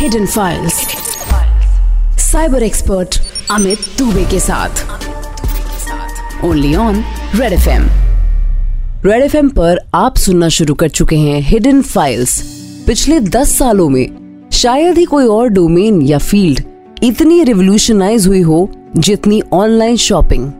Hidden 0.00 0.26
files 0.26 0.74
cyber 2.18 2.62
expert 2.62 3.20
Amit 3.50 3.78
Dubey 3.98 4.24
के 4.24 4.40
साथ. 4.40 4.70
Only 6.44 6.74
on 6.74 7.04
Red 7.34 7.52
F 7.52 7.68
M 7.68 7.82
Red 9.04 9.22
F 9.22 9.36
पर 9.36 9.78
आप 9.94 10.16
सुनना 10.16 10.48
शुरू 10.48 10.74
कर 10.74 10.88
चुके 10.88 11.16
हैं 11.16 11.40
हिडन 11.40 11.82
फाइल्स 11.82 12.42
पिछले 12.86 13.20
दस 13.20 13.58
सालों 13.58 13.88
में 13.88 14.48
शायद 14.52 14.98
ही 14.98 15.04
कोई 15.04 15.26
और 15.26 15.48
डोमेन 15.48 16.02
या 16.02 16.18
फ़ील्ड 16.18 16.62
इतनी 17.02 17.44
रिवोल्यूशनाइज 17.44 18.26
हुई 18.26 18.40
हो 18.40 18.70
जितनी 18.96 19.42
ऑनलाइन 19.52 19.96
शॉपिंग 19.96 20.52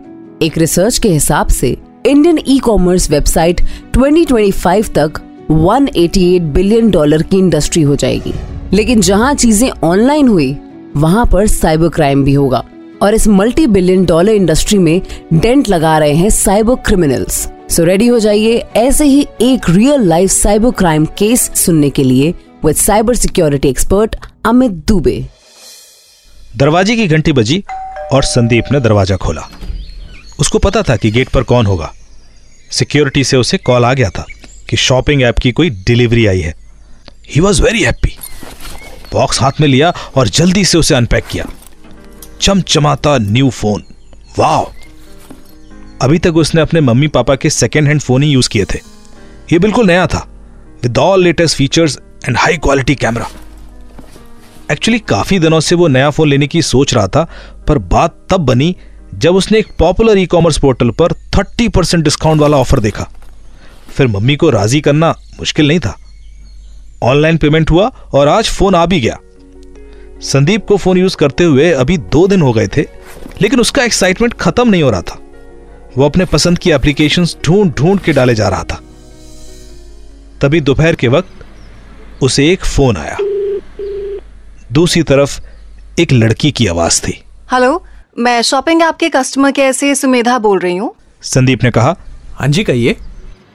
एक 0.42 0.58
रिसर्च 0.58 0.98
के 0.98 1.08
हिसाब 1.08 1.48
से 1.48 1.76
इंडियन 2.06 2.38
ई 2.48 2.58
कॉमर्स 2.58 3.10
वेबसाइट 3.10 3.60
2025 3.96 4.94
तक 4.94 5.20
188 5.50 6.40
बिलियन 6.40 6.90
डॉलर 6.90 7.22
की 7.22 7.38
इंडस्ट्री 7.38 7.82
हो 7.82 7.96
जाएगी. 7.96 8.34
लेकिन 8.72 9.00
जहाँ 9.00 9.34
चीज़ें 9.34 9.70
ऑनलाइन 9.70 10.28
हुई, 10.28 10.52
वहाँ 10.96 11.26
पर 11.26 11.46
साइबर 11.46 11.88
क्राइम 11.88 12.24
भी 12.24 12.32
होगा। 12.32 12.62
और 13.02 13.14
इस 13.14 13.26
मल्टी 13.28 13.66
बिलियन 13.66 14.04
डॉलर 14.04 14.32
इंडस्ट्री 14.32 14.78
में 14.78 15.00
डेंट 15.32 15.68
लगा 15.68 15.96
रहे 15.98 16.14
हैं 16.14 16.30
साइबर 16.30 16.74
क्रिमिनल्स 16.86 17.36
सो 17.70 17.84
रेडी 17.84 18.06
हो 18.06 18.18
जाइए 18.18 18.56
ऐसे 18.76 19.04
ही 19.04 19.26
एक 19.42 19.68
real 19.70 20.02
life 20.02 20.30
cyber 20.30 20.70
crime 20.70 21.04
case 21.18 21.50
सुनने 21.54 21.90
के 21.90 22.04
लिए 22.04 22.34
with 22.64 22.76
cyber 22.76 23.14
security 23.14 23.68
expert 23.68 24.16
Amit 24.44 24.70
Dubey. 24.88 25.24
दरवाजे 26.56 26.96
की 26.96 27.06
घंटी 27.06 27.32
बजी 27.32 27.62
और 28.12 28.22
संदीप 28.22 28.72
ने 28.72 28.80
दरवाज़ा 28.80 29.16
खोला। 29.16 29.48
उसको 30.40 30.58
पता 30.58 30.82
था 30.82 30.96
कि 30.96 31.10
गेट 31.10 31.28
पर 31.28 31.42
कौन 31.42 31.66
होगा। 31.66 31.92
सिक्योरिटी 32.70 33.24
से 33.24 33.36
उसे 33.36 33.56
कॉल 33.56 33.84
आ 33.84 33.92
गया 33.94 34.10
था 34.10 34.24
कि 34.68 34.76
शॉपिंग 34.76 35.22
ऐप 35.22 35.38
की 35.38 35.52
कोई 35.52 35.70
डिलीवरी 35.70 36.26
आई 36.26 36.40
है। 36.40 36.54
He 37.30 37.40
was 37.40 37.62
very 37.62 37.82
happy 37.82 38.16
box 39.12 39.40
हाथ 39.40 39.60
में 39.60 39.68
लिया 39.68 39.92
और 40.16 40.28
जल्दी 40.28 40.64
से 40.64 40.78
उसे 40.78 40.94
अनपैक 40.94 41.26
किया। 41.26 41.46
चमचमाता 42.40 43.16
न्यू 43.18 43.50
फ़ोन 43.50 43.84
वाह 44.38 44.62
अभी 46.02 46.18
तक 46.18 46.36
उसने 46.36 46.60
अपने 46.60 46.80
मम्मी 46.80 47.06
पापा 47.08 47.34
के 47.34 47.50
सेकेंड 47.50 47.86
हैंड 47.88 48.00
फ़ोन 48.00 48.22
ही 48.22 48.30
यूज़ 48.30 48.48
किए 48.48 48.64
थे। 48.64 48.78
ये 49.52 49.58
बिल्कुल 49.58 49.86
नया 49.86 50.06
था। 50.06 50.26
With 50.82 50.98
all 50.98 51.22
latest 51.22 51.56
features 51.56 51.98
and 52.28 52.36
high 52.36 52.56
quality 52.56 52.94
camera 52.94 53.26
actually 54.72 54.98
काफ़ी 54.98 55.38
दिनों 55.38 55.60
से 55.60 55.74
वो 55.74 55.88
नया 55.88 56.10
फ़ोन 56.10 56.28
लेने 56.28 56.46
की 56.46 56.62
सोच 56.62 56.94
रहा 56.94 57.06
था, 57.06 57.26
पर 57.68 57.78
बात 57.78 58.16
तब 58.30 58.40
बनी 58.40 58.76
जब 59.14 59.34
उसने 59.34 59.58
एक 59.58 59.68
पॉपुलर 59.78 60.18
ई 60.18 60.26
कॉमर्स 60.26 60.58
पोर्टल 60.58 60.90
पर 60.90 61.12
30 61.34 61.68
परसेंट 61.68 62.04
डिस्काउंट 62.04 62.40
वाला 62.40 62.56
ऑफ़र 62.56 62.80
देखा। 62.80 63.08
फिर 63.88 64.06
मम्मी 64.06 64.36
को 64.36 64.50
राज़ी 64.50 64.80
करना 64.80 65.10
मुश्किल 65.38 65.68
नहीं 65.68 65.80
था। 65.80 65.96
ऑनलाइन 67.02 67.36
पेमेंट 67.36 67.70
हुआ 67.70 67.86
और 68.12 68.28
आज 68.28 68.48
फ़ोन 68.48 68.74
आ 68.74 68.84
भी 68.86 69.00
गया। 69.00 69.18
संदीप 70.22 70.66
को 70.66 70.76
फ़ोन 70.76 70.98
यूज़ 70.98 71.16
करते 71.16 71.44
हुए 71.44 71.70
अभी 71.72 71.96
दो 71.96 72.26
दिन 72.28 72.42
हो 72.42 72.52
गए 72.52 72.66
थे 72.66 72.82
लेकिन 73.42 73.60
उसका 73.60 73.84
एक्साइटमेंट 73.84 74.34
खत्म 74.34 74.68
नहीं 74.68 74.82
हो 74.82 74.90
रहा 74.90 75.02
था। 75.02 75.18
वो 75.98 76.04
अपने 76.04 76.24
पसंद 76.24 76.58
की 76.58 76.70
एप्लीकेशन 76.70 77.26
ढूंढ 77.44 77.72
ढूंढ 77.74 78.00
के 78.00 78.12
डाले 78.12 78.34
जा 78.34 78.48
रहा 78.48 78.64
था। 78.64 78.80
तभी 80.40 80.60
दोपहर 80.60 80.94
के 80.94 81.08
वक्त 81.08 82.22
उसे 82.22 82.50
एक 82.52 82.64
फ़ोन 82.64 82.96
आया। 82.96 83.16
दूसरी 84.72 85.02
तरफ़ 85.02 85.40
एक 86.00 86.12
लड़की 86.12 86.50
की 86.50 86.66
आवाज़ 86.66 87.00
थी। 87.00 87.20
हेलो 87.52 87.84
मैं 88.18 88.40
शॉपिंग 88.42 88.82
ऐप 88.82 88.96
के 88.96 89.08
कस्टमर 89.08 89.50
केयर 89.50 89.72
से 89.72 89.94
सुमेधा 89.94 90.38
बोल 90.38 90.58
रही 90.58 90.76
हूँ। 90.76 90.94
संदीप 91.22 91.64
ने 91.64 91.70
कहा 91.70 91.96
हाँ 92.34 92.48
जी 92.48 92.64
कहिए। 92.64 92.96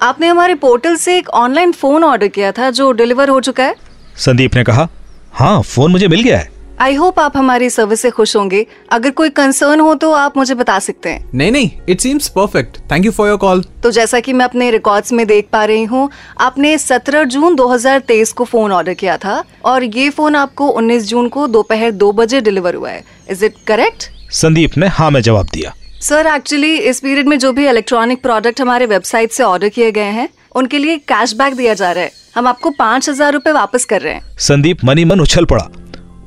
आपने 0.01 0.27
हमारे 0.27 0.55
पोर्टल 0.55 0.95
से 0.95 1.17
एक 1.17 1.29
ऑनलाइन 1.29 1.71
फ़ोन 1.71 2.03
ऑर्डर 2.03 2.27
किया 2.27 2.51
था 2.51 2.69
जो 2.71 2.91
डिलीवर 2.91 3.29
हो 3.29 3.39
चुका 3.41 3.63
है। 3.63 3.75
संदीप 4.17 4.55
ने 4.55 4.63
कहा 4.63 4.87
हाँ 5.33 5.61
फ़ोन 5.61 5.91
मुझे 5.91 6.07
मिल 6.07 6.21
गया 6.21 6.37
है। 6.37 6.53
आई 6.81 6.95
होप 6.95 7.19
आप 7.19 7.37
हमारी 7.37 7.69
सर्विस 7.69 8.01
से 8.01 8.09
खुश 8.09 8.35
होंगे। 8.35 8.65
अगर 8.91 9.11
कोई 9.11 9.29
कंसर्न 9.29 9.79
हो 9.79 9.93
तो 9.95 10.11
आप 10.11 10.37
मुझे 10.37 10.55
बता 10.55 10.77
सकते 10.79 11.09
हैं। 11.09 11.29
नहीं 11.33 11.51
नहीं 11.51 11.69
it 11.89 12.01
seems 12.01 12.27
perfect 12.29 12.77
thank 12.91 13.05
you 13.05 13.11
for 13.11 13.27
your 13.27 13.37
call 13.37 13.63
तो 13.83 13.91
जैसा 13.91 14.19
कि 14.19 14.33
मैं 14.33 14.45
अपने 14.45 14.69
रिकॉर्ड्स 14.71 15.11
में 15.13 15.25
देख 15.27 15.47
पा 15.51 15.63
रही 15.65 15.83
हूँ 15.83 16.09
आपने 16.39 16.77
17 16.77 17.23
जून 17.25 17.55
2023 17.55 18.31
को 18.31 18.43
फ़ोन 18.43 18.71
ऑर्डर 18.71 18.93
किया 18.93 19.17
था 19.17 19.43
और 19.65 19.83
ये 19.83 20.09
फ़ोन 20.09 20.35
आपको 20.35 20.69
19 20.81 21.03
जून 21.03 21.29
को 21.29 21.47
दोपहर 21.47 21.91
दो 21.93 22.11
बजे 22.11 22.41
डिलीवर 22.41 22.75
हुआ 22.75 22.89
है। 22.89 23.03
इज़ 23.29 23.45
इट 23.45 23.55
करेक्ट 23.67 24.09
संदीप 24.33 24.77
ने 24.77 24.87
हाँ 24.87 25.11
में 25.11 25.21
जवाब 25.21 25.47
दिया। 25.53 25.73
सर 26.05 26.27
एक्चुअली 26.27 26.75
इस 26.79 26.99
पीरियड 26.99 27.27
में 27.27 27.37
जो 27.39 27.51
भी 27.51 27.67
इलेक्ट्रॉनिक 27.67 28.21
प्रोडक्ट 28.21 28.59
हमारे 28.61 28.85
वेबसाइट 28.85 29.31
से 29.31 29.43
ऑर्डर 29.43 29.69
किए 29.69 29.91
गए 29.91 30.09
हैं 30.11 30.27
उनके 30.55 30.77
लिए 30.77 30.97
कैशबैक 31.07 31.53
दिया 31.55 31.73
जा 31.73 31.91
रहा 31.91 32.03
है। 32.03 32.11
हम 32.35 32.47
आपको 32.47 32.69
पाँच 32.71 33.09
हज़ार 33.09 33.33
रूपए 33.33 33.51
वापस 33.51 33.85
कर 33.85 34.01
रहे 34.01 34.13
हैं। 34.13 34.37
संदीप 34.39 34.83
मनी 34.85 35.05
मन 35.05 35.19
उछल 35.19 35.45
पड़ा। 35.45 35.67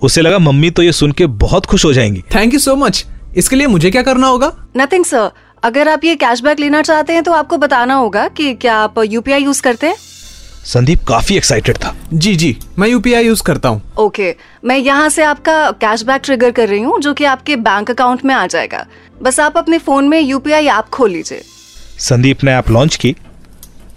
उसे 0.02 0.22
लगा 0.22 0.38
मम्मी 0.38 0.70
तो 0.70 0.82
ये 0.82 0.92
सुन 0.92 1.12
के 1.12 1.26
बहुत 1.44 1.66
खुश 1.66 1.84
हो 1.84 1.92
जाएँगी। 1.92 2.22
थैंक 2.34 2.54
यू 2.54 2.58
सो 2.60 2.76
मच 2.76 3.04
इसके 3.36 3.56
लिए 3.56 3.66
मुझे 3.66 3.90
क्या 3.90 4.02
करना 4.02 4.26
होगा? 4.26 4.52
नथिंग 4.76 5.04
सर 5.04 5.30
अगर 5.62 5.88
आप 5.88 6.04
ये 6.04 6.16
कैशबैक 6.16 6.60
लेना 6.60 6.82
चाहते 6.82 7.12
हैं 7.12 7.22
तो 7.22 7.32
आपको 7.32 7.58
बताना 7.58 7.94
होगा 7.94 8.28
कि 8.30 8.52
क्या 8.56 8.76
आप 8.76 8.98
यूपीआई 9.06 9.44
यूज़ 9.44 9.62
करते 9.62 9.86
हैं? 9.86 9.96
संदीप 10.64 11.04
काफ़ी 11.08 11.36
एक्साइटेड 11.36 11.76
था। 11.76 11.94
जी 12.12 12.34
जी. 12.36 12.56
मैं 12.78 12.88
यूपीआई 12.88 13.26
यूज़ 13.26 13.42
करता 13.42 13.68
हूँ। 13.68 13.82
ओके 13.98 14.30
okay, 14.32 14.40
मैं 14.64 14.76
यहाँ 14.76 15.08
से 15.08 15.22
आपका 15.24 15.70
कैशबैक 15.80 16.22
ट्रिगर 16.24 16.50
कर 16.50 16.68
रही 16.68 16.82
हूँ 16.82 17.00
जो 17.00 17.12
कि 17.14 17.24
आपके 17.24 17.56
बैंक 17.58 17.90
अकाउंट 17.90 18.24
में 18.24 18.34
आ 18.34 18.46
जाएगा। 18.46 18.86
बस 19.22 19.38
आप 19.40 19.56
अपने 19.56 19.78
फ़ोन 19.78 20.08
में 20.08 20.20
यूपीआई 20.20 20.66
ऐप 20.68 20.88
खोल 20.92 21.10
लीजिए। 21.10 21.42
संदीप 22.00 22.44
ने 22.44 22.52
ऐप 22.52 22.70
लॉन्च 22.70 22.96
की। 22.96 23.14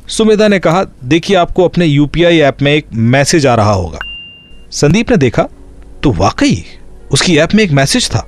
सुमेधा 0.10 0.48
ने 0.48 0.60
कहा 0.60 0.84
देखिए 1.04 1.36
आपको 1.38 1.66
अपने 1.66 1.86
यूपीआई 1.86 2.40
ऐप 2.40 2.62
में 2.62 2.72
एक 2.74 2.88
मैसेज 2.94 3.46
आ 3.48 3.56
रहा 3.56 3.74
होगा। 3.74 4.00
संदीप 4.72 5.12
ने 5.12 5.18
देखा 5.18 5.48
तो 6.04 6.12
वाकई 6.14 6.64
उसकी 7.12 7.38
ऐप 7.38 7.54
में 7.56 7.64
एक 7.64 7.72
मैसेज 7.72 8.10
था। 8.10 8.26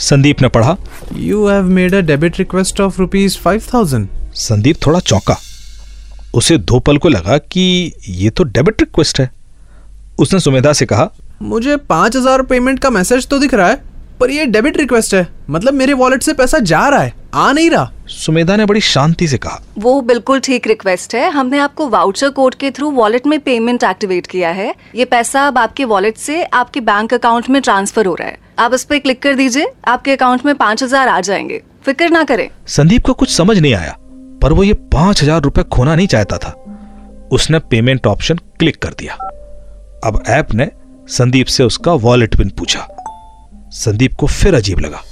संदीप 0.00 0.42
ने 0.42 0.48
पढ़ा 0.48 0.76
you 1.16 1.46
have 1.48 1.64
made 1.70 1.94
a 1.94 2.00
debit 2.02 2.38
request 2.38 2.80
of 2.80 2.98
rupees 2.98 3.38
five 3.38 3.62
thousand 3.74 4.08
Sandeep 4.36 4.76
थोड़ा 4.86 5.00
चौंका। 5.00 5.36
उसे 6.34 6.58
दो 6.58 6.78
पल 6.80 6.98
को 6.98 7.08
लगा 7.08 7.38
कि 7.38 7.92
ये 8.08 8.30
तो 8.30 8.44
डेबिट 8.44 8.80
रिक्वेस्ट 8.80 9.20
है। 9.20 9.30
उसने 10.18 10.40
सुमेधा 10.40 10.72
से 10.72 10.86
कहा 10.86 11.10
मुझे 11.42 11.76
पाँच 11.78 12.16
हज़ार 12.16 12.42
पेमेंट 12.42 12.78
का 12.78 12.90
मैसेज 12.90 13.26
तो 13.28 13.38
दिख 13.38 13.54
रहा 13.54 13.68
है। 13.68 13.80
पर 14.20 14.30
ये 14.30 14.44
डेबिट 14.46 14.76
रिक्वेस्ट 14.76 15.14
है। 15.14 15.26
मतलब 15.50 15.74
मेरे 15.74 15.92
वॉलेट 15.92 16.22
से 16.22 16.32
पैसा 16.32 16.58
जा 16.60 16.88
रहा 16.88 17.00
है 17.00 17.12
आ 17.34 17.50
नहीं 17.52 17.70
रहा। 17.70 17.90
सुमेधा 18.08 18.56
ने 18.56 18.64
बड़ी 18.66 18.80
शांति 18.80 19.28
से 19.28 19.38
कहा। 19.38 19.62
वो 19.78 20.00
बिल्कुल 20.02 20.40
ठीक 20.40 20.66
रिक्वेस्ट 20.66 21.14
है। 21.14 21.30
हमने 21.30 21.58
आपको 21.58 21.88
वाउचर 21.88 22.30
कोड 22.30 22.54
के 22.54 22.70
थ्रू 22.70 22.90
वॉलेट 22.90 23.26
में 23.26 23.38
पेमेंट 23.40 23.84
एक्टिवेट 23.84 24.26
किया 24.26 24.50
है। 24.50 24.74
ये 24.94 25.04
पैसा 25.04 25.46
अब 25.46 25.58
आपके 25.58 25.84
वॉलेट 25.84 26.16
से 26.16 26.42
आपके 26.44 26.80
बैंक 26.82 27.14
अकाउंट 27.14 27.50
में 27.50 27.60
ट्रांसफ़र 27.62 28.06
हो 28.06 28.14
रहा 28.14 28.28
है। 28.28 28.38
आप 28.58 28.74
इस 28.74 28.84
पे 28.84 28.98
क्लिक 28.98 29.22
कर 29.22 29.34
दीजिए। 29.34 29.72
आपके 29.88 30.12
अकाउंट 30.12 30.44
में 30.46 30.54
पाँच 30.54 30.82
हज़ार 30.82 31.08
आ 31.08 31.20
जाएँगे। 31.20 31.62
फ़िक्र 31.84 32.08
ना 32.08 32.24
करें। 32.24 32.48
संदीप 32.68 33.04
को 33.04 33.14
कुछ 33.14 33.34
समझ 33.36 33.58
नहीं 33.58 33.74
आया 33.74 33.96
पर 34.42 34.52
वो 34.52 34.62
ये 34.64 34.74
पाँच 34.92 35.22
हज़ार 35.22 35.40
रुपए 35.42 35.62
खोना 35.64 35.94
नहीं 35.94 36.06
चाहता 36.06 36.38
था। 36.38 36.54
उसने 37.32 37.58
पेमेंट 37.60 38.06
ऑप्शन 38.06 38.38
क्लिक 38.58 38.82
कर 38.82 38.94
दिया। 38.98 39.14
अब 40.04 40.22
ऐप 40.28 40.54
ने 40.54 40.70
संदीप 41.08 41.46
से 41.46 41.64
उसका 41.64 41.92
वॉलेट 42.00 42.34
पिन 42.34 42.48
पूछा। 42.48 42.80
संदीप 43.74 44.14
को 44.14 44.26
फिर 44.28 44.54
अजीब 44.54 44.80
लगा। 44.80 45.02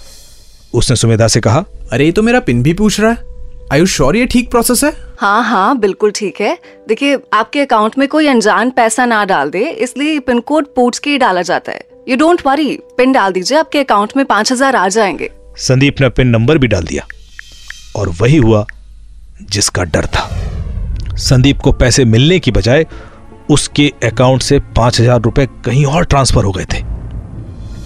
उसने 0.75 0.97
सुमेधा 0.97 1.29
से 1.29 1.41
कहा 1.41 1.65
अरे 1.93 2.05
ये 2.05 2.13
तो 2.13 2.23
मेरा 2.23 2.41
पिन 2.41 2.63
भी 2.63 2.73
पूछ 2.75 3.01
रहा 3.01 3.11
है। 3.11 3.29
आयु 3.73 3.87
श्योर 3.87 4.17
ये 4.17 4.27
ठीक 4.27 4.51
प्रोसेस 4.51 4.83
है? 4.85 4.93
हाँ 5.19 5.43
हाँ 5.45 5.79
बिल्कुल 5.79 6.11
ठीक 6.11 6.41
है। 6.41 6.57
देखिए 6.89 7.19
आपके 7.33 7.61
अकाउंट 7.61 7.99
में 7.99 8.07
कोई 8.09 8.27
अनजान 8.27 8.71
पैसा 8.71 9.07
ना 9.07 9.25
डाल 9.25 9.51
दे 9.51 9.65
इसलिए 9.79 10.19
पिन 10.21 10.41
कोड 10.41 10.67
पूछ 10.77 10.99
के 10.99 11.11
ही 11.11 11.19
डाला 11.19 11.43
जाता 11.43 11.73
है। 11.73 11.85
यू 12.09 12.17
डोंट 12.17 12.43
वरी 12.47 12.79
पिन 12.97 13.13
डाल 13.13 13.33
दीजिए 13.33 13.59
आपके 13.59 13.79
अकाउंट 13.79 14.13
में 14.17 14.25
पाँच 14.27 14.53
हज़ार 14.53 14.77
आ 14.77 14.89
जाएँगे। 14.89 15.31
संदीप 15.59 16.01
ने 16.01 16.09
पिन 16.11 16.29
नंबर 16.29 16.59
भी 16.59 16.67
डाल 16.67 16.85
दिया 16.85 17.07
और 17.97 18.09
वही 18.21 18.37
हुआ 18.37 18.65
जिसका 19.43 19.85
डर 19.85 20.07
था। 20.07 20.29
संदीप 21.19 21.61
को 21.61 21.73
पैसे 21.75 22.05
मिलने 22.07 22.39
की 22.39 22.51
बजाय 22.51 22.87
उसके 23.51 23.93
अकाउंट 24.05 24.43
से 24.43 24.59
पाँच 24.77 25.01
हज़ार 25.01 25.21
रुपए 25.21 25.47
कहीं 25.65 25.85
और 25.87 26.05
ट्रांसफ़र 26.05 26.45
हो 26.45 26.53
गए 26.53 26.65
थे। 26.65 26.83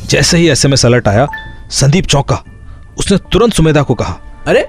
जैसे 0.08 0.38
ही 0.38 0.48
एसएमएस 0.48 0.86
अलर्ट 0.86 1.08
आया 1.08 1.26
संदीप 1.70 2.06
चौंका 2.06 2.42
उसने 2.98 3.18
तुरंत 3.32 3.52
सुमेधा 3.52 3.82
को 3.82 3.94
कहा 3.94 4.44
अरे 4.46 4.66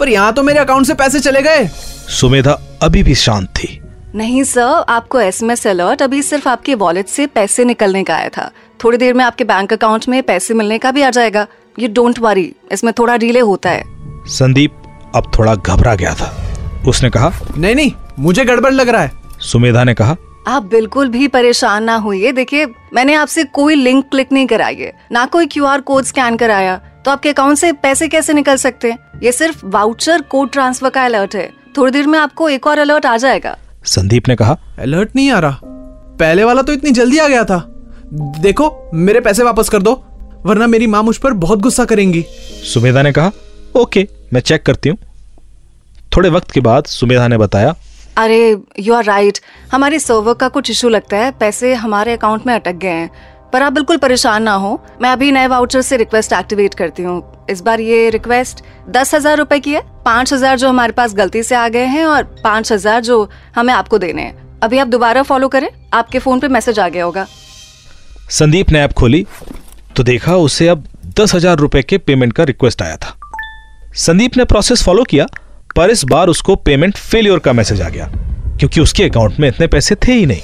पर 0.00 0.08
यहाँ 0.08 0.32
तो 0.32 0.42
मेरे 0.42 0.58
अकाउंट 0.58 0.86
से 0.86 0.94
पैसे 0.94 1.20
चले 1.20 1.42
गए। 1.42 1.66
सुमेधा 2.10 2.52
अभी 2.82 3.02
भी 3.02 3.14
शांत 3.14 3.48
थी। 3.48 3.80
नहीं 4.14 4.42
सर 4.44 4.84
आपको 4.88 5.20
एसएमएस 5.20 5.66
अलर्ट 5.66 6.02
अभी 6.02 6.22
सिर्फ़ 6.22 6.48
आपके 6.48 6.74
वॉलेट 6.74 7.08
से 7.08 7.26
पैसे 7.26 7.64
निकलने 7.64 8.02
का 8.04 8.14
आया 8.14 8.28
था। 8.28 8.50
थोड़ी 8.84 8.98
देर 8.98 9.14
में 9.14 9.24
आपके 9.24 9.44
बैंक 9.44 9.72
अकाउंट 9.72 10.08
में 10.08 10.22
पैसे 10.22 10.54
मिलने 10.54 10.78
का 10.78 10.90
भी 10.90 11.02
आ 11.02 11.10
जाएगा। 11.10 11.46
यू 11.78 11.88
डोंट 11.88 12.18
वरी 12.18 12.52
इसमें 12.72 12.92
थोड़ा 12.98 13.16
डिले 13.16 13.40
होता 13.40 13.70
है। 13.70 13.84
संदीप 14.28 14.82
अब 15.16 15.30
थोड़ा 15.38 15.54
घबरा 15.54 15.94
गया 15.94 16.14
था। 16.14 16.34
उसने 16.88 17.10
कहा 17.10 17.32
नहीं 17.56 17.74
नहीं 17.74 17.92
मुझे 18.18 18.44
गड़बड़ 18.44 18.72
लग 18.72 18.88
रहा 18.88 19.02
है। 19.02 19.12
सुमेधा 19.40 19.84
ने 19.84 19.94
कहा 19.94 20.16
आप 20.48 20.62
बिल्कुल 20.62 21.08
भी 21.08 21.26
परेशान 21.28 21.84
ना 21.84 21.94
होइए। 21.96 22.30
देखिए 22.32 22.66
मैंने 22.94 23.14
आपसे 23.14 23.44
कोई 23.44 23.74
लिंक 23.74 24.04
क्लिक 24.10 24.32
नहीं 24.32 24.46
कराई 24.46 24.74
है। 24.74 24.92
ना 25.12 25.24
कोई 25.26 25.46
क्यूआर 25.46 25.80
कोड 25.80 26.04
स्कैन 26.04 26.36
कराया। 26.36 26.76
तो 27.04 27.10
आपके 27.10 27.28
अकाउंट 27.28 27.58
से 27.58 27.72
पैसे 27.72 28.08
कैसे 28.08 28.32
निकल 28.32 28.56
सकते? 28.56 28.90
हैं 28.90 29.20
ये 29.22 29.32
सिर्फ़ 29.32 29.64
वाउचर 29.66 30.22
कोड 30.22 30.50
ट्रांसफ़र 30.50 30.90
का 30.90 31.04
अलर्ट 31.04 31.34
है। 31.34 31.48
थोड़ी 31.76 31.92
देर 31.92 32.06
में 32.06 32.18
आपको 32.18 32.48
एक 32.48 32.66
और 32.66 32.78
अलर्ट 32.78 33.06
आ 33.06 33.16
जाएगा। 33.16 33.56
संदीप 33.84 34.28
ने 34.28 34.36
कहा 34.36 34.56
अलर्ट 34.78 35.16
नहीं 35.16 35.30
आ 35.30 35.38
रहा। 35.38 35.58
पहले 36.20 36.44
वाला 36.44 36.62
तो 36.62 36.72
इतनी 36.72 36.90
जल्दी 36.90 37.18
आ 37.18 37.26
गया 37.28 37.44
था। 37.44 37.58
देखो 38.40 38.90
मेरे 38.94 39.20
पैसे 39.20 39.42
वापस 39.42 39.68
कर 39.68 39.82
दो 39.82 39.92
वरना 40.44 40.66
मेरी 40.66 40.86
माँ 40.86 41.02
मुझ 41.02 41.16
पर 41.16 41.32
बहुत 41.32 41.58
गुस्सा 41.58 41.84
करेंगी. 41.84 42.24
सुमेधा 42.64 43.02
ने 43.02 43.12
कहा 43.12 43.30
ओके 43.76 44.06
मैं 44.32 44.40
चेक 44.40 44.62
करती 44.62 44.88
हूँ। 44.88 44.98
थोड़े 46.16 46.28
वक्त 46.30 46.50
के 46.50 46.60
बाद 46.60 46.84
सुमेधा 46.84 47.28
ने 47.28 47.38
बताया 47.38 47.74
अरे 48.18 48.56
यू 48.80 48.94
आर 48.94 49.04
राइट 49.04 49.38
हमारी 49.72 49.98
सर्वर 49.98 50.34
का 50.34 50.48
कुछ 50.48 50.70
इशू 50.70 50.88
लगता 50.88 51.16
है। 51.16 51.30
पैसे 51.40 51.72
हमारे 51.76 52.12
अकाउंट 52.12 52.46
में 52.46 52.54
अटक 52.54 52.74
गए 52.74 52.88
हैं। 52.88 53.10
पर 53.52 53.62
आप 53.62 53.72
बिल्कुल 53.72 53.96
परेशान 53.96 54.42
ना 54.42 54.52
हो। 54.54 54.80
मैं 55.02 55.10
अभी 55.10 55.30
नए 55.32 55.46
वाउचर 55.46 55.82
से 55.82 55.96
रिक्वेस्ट 55.96 56.32
एक्टिवेट 56.32 56.74
करती 56.74 57.02
हूँ। 57.02 57.46
इस 57.50 57.60
बार 57.60 57.80
ये 57.80 58.08
रिक्वेस्ट 58.10 58.62
दस 58.90 59.14
हज़ार 59.14 59.36
रुपए 59.38 59.58
की 59.60 59.72
है। 59.72 59.82
पाँच 60.04 60.32
हज़ार 60.32 60.58
जो 60.58 60.68
हमारे 60.68 60.92
पास 60.92 61.14
गलती 61.14 61.42
से 61.42 61.54
आ 61.54 61.68
गए 61.68 61.84
हैं 61.86 62.04
और 62.06 62.22
पाँच 62.44 62.72
हज़ार 62.72 63.00
जो 63.02 63.28
हमें 63.56 63.72
आपको 63.74 63.98
देने 63.98 64.22
हैं। 64.22 64.60
अभी 64.62 64.78
आप 64.78 64.88
दोबारा 64.88 65.22
फॉलो 65.22 65.48
करें। 65.48 65.68
आपके 65.94 66.18
फ़ोन 66.18 66.40
पे 66.40 66.48
मैसेज 66.48 66.78
आ 66.78 66.88
गया 66.88 67.04
होगा। 67.04 67.26
संदीप 68.30 68.70
ने 68.70 68.80
ऐप 68.80 68.92
खोली। 68.92 69.26
तो 69.96 70.02
देखा, 70.02 70.36
उसे 70.36 70.68
अब 70.68 70.84
दस 71.20 71.34
हज़ार 71.34 71.56
रुपए 71.58 71.82
के 71.82 71.98
पेमेंट 71.98 72.32
का 72.32 72.44
रिक्वेस्ट 72.44 72.82
आया 72.82 72.96
था। 72.96 73.18
संदीप 73.96 74.36
ने 74.36 74.44
प्रोसेस 74.44 74.82
फॉलो 74.84 75.04
किया। 75.04 75.26
पर 75.78 75.90
इस 75.90 76.04
बार 76.04 76.28
उसको 76.28 76.54
पेमेंट 76.56 76.96
फेलियर 76.96 77.38
का 77.38 77.52
मैसेज 77.52 77.80
आ 77.82 77.88
गया, 77.88 78.06
क्योंकि 78.58 78.80
उसके 78.80 79.04
अकाउंट 79.04 79.38
में 79.40 79.46
इतने 79.48 79.66
पैसे 79.66 79.94
थे 79.96 80.12
ही 80.12 80.24
नहीं। 80.26 80.40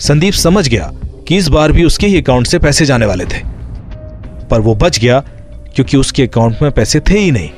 संदीप 0.00 0.34
समझ 0.34 0.66
गया 0.68 0.90
कि 1.28 1.36
इस 1.36 1.48
बार 1.48 1.72
भी 1.72 1.84
उसके 1.84 2.06
ही 2.06 2.20
अकाउंट 2.20 2.46
से 2.46 2.58
पैसे 2.58 2.84
जाने 2.86 3.06
वाले 3.06 3.24
थे। 3.24 3.42
पर 4.50 4.60
वो 4.60 4.74
बच 4.74 4.98
गया, 4.98 5.18
क्योंकि 5.74 5.96
उसके 5.96 6.22
अकाउंट 6.22 6.62
में 6.62 6.70
पैसे 6.70 7.00
थे 7.00 7.18
ही 7.18 7.30
नहीं। 7.30 7.50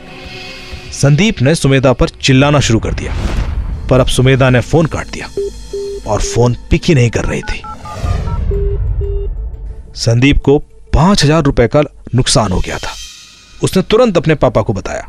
संदीप 0.92 1.42
ने 1.42 1.54
सुमेधा 1.54 1.92
पर 1.92 2.08
चिल्लाना 2.22 2.60
शुरू 2.60 2.78
कर 2.78 2.94
दिया, 2.94 3.14
पर 3.90 4.00
अब 4.00 4.06
सुमेधा 4.06 4.50
ने 4.50 4.60
फ़ोन 4.62 4.86
काट 4.86 5.10
दिया, 5.10 5.28
और 6.06 6.20
फ़ोन 6.22 6.56
पिक 6.70 6.84
ही 6.84 6.94
नहीं 6.94 7.10
कर 7.10 7.24
रही 7.24 7.42
थी। 7.42 7.62
संदीप 9.96 10.42
को 10.42 10.58
पाँच 10.94 11.24
हज़ार 11.24 11.42
रुपए 11.42 11.68
का 11.68 11.82
नुकसान 12.14 12.52
हो 12.52 12.60
गया 12.60 12.78
था। 12.78 12.94
उसने 13.62 13.82
तुरंत 13.82 14.16
अपने 14.16 14.34
पापा 14.34 14.62
को 14.62 14.72
बताया 14.72 15.08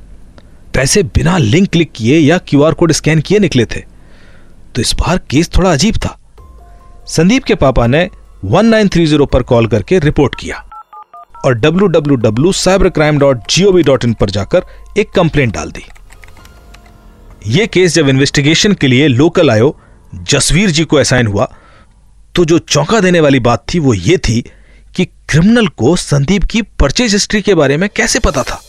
पैसे 0.73 1.03
बिना 1.03 1.37
लिंक 1.37 1.69
क्लिक 1.69 1.91
किए 1.95 2.19
या 2.19 2.37
क्यूआर 2.37 2.73
कोड 2.73 2.91
स्कैन 2.91 3.21
किए 3.21 3.39
निकले 3.39 3.65
थे। 3.65 3.83
तो 4.75 4.81
इस 4.81 4.93
बार 4.93 5.21
केस 5.29 5.49
थोड़ा 5.57 5.73
अजीब 5.73 5.95
था। 5.95 6.19
संदीप 7.07 7.43
के 7.43 7.55
पापा 7.55 7.87
ने 7.87 8.09
1930 8.45 9.25
पर 9.25 9.43
कॉल 9.43 9.67
करके 9.67 9.99
रिपोर्ट 9.99 10.35
किया 10.39 10.69
और 11.45 11.59
www.cybercrime.gov.in 11.59 14.19
पर 14.19 14.29
जाकर 14.29 14.61
एक 14.97 15.09
कंप्लेंट 15.09 15.53
डाल 15.53 15.71
दी। 15.71 15.85
यह 17.47 17.65
केस 17.65 17.93
जब 17.93 18.09
इन्वेस्टिगेशन 18.09 18.73
के 18.73 18.87
लिए 18.87 19.07
लोकल 19.07 19.51
आयो, 19.51 19.77
जसवीर 20.23 20.71
जी 20.71 20.83
को 20.83 20.97
असाइन 20.97 21.27
हुआ 21.27 21.53
तो 22.35 22.45
जो 22.45 22.59
चौंका 22.59 22.99
देने 22.99 23.19
वाली 23.19 23.39
बात 23.39 23.65
थी 23.73 23.79
वो 23.79 23.93
ये 23.93 24.17
थी 24.17 24.45
कि 24.95 25.05
क्रिमिनल 25.05 25.67
को 25.67 25.95
संदीप 25.95 26.43
की 26.43 26.61
परचेज 26.61 27.13
हिस्ट्री 27.13 27.41
के 27.41 27.55
बारे 27.55 27.77
में 27.77 27.89
कैसे 27.95 28.19
पता 28.19 28.43
था। 28.43 28.61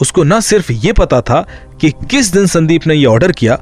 उसको 0.00 0.24
न 0.24 0.40
सिर्फ़ 0.40 0.72
यह 0.72 0.92
पता 0.92 1.20
था 1.20 1.40
कि 1.80 1.90
किस 2.10 2.32
दिन 2.32 2.46
संदीप 2.46 2.86
ने 2.86 2.94
यह 2.94 3.06
ऑर्डर 3.06 3.32
किया, 3.32 3.58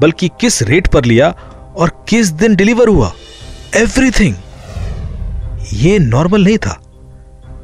बल्कि 0.00 0.28
किस 0.40 0.62
रेट 0.62 0.86
पर 0.86 1.04
लिया 1.04 1.28
और 1.76 2.04
किस 2.08 2.28
दिन 2.32 2.54
डिलीवर 2.56 2.88
हुआ। 2.88 3.12
एवरीथिंग 3.76 4.34
ये 5.74 5.98
नॉर्मल 5.98 6.44
नहीं 6.44 6.58
था 6.58 6.80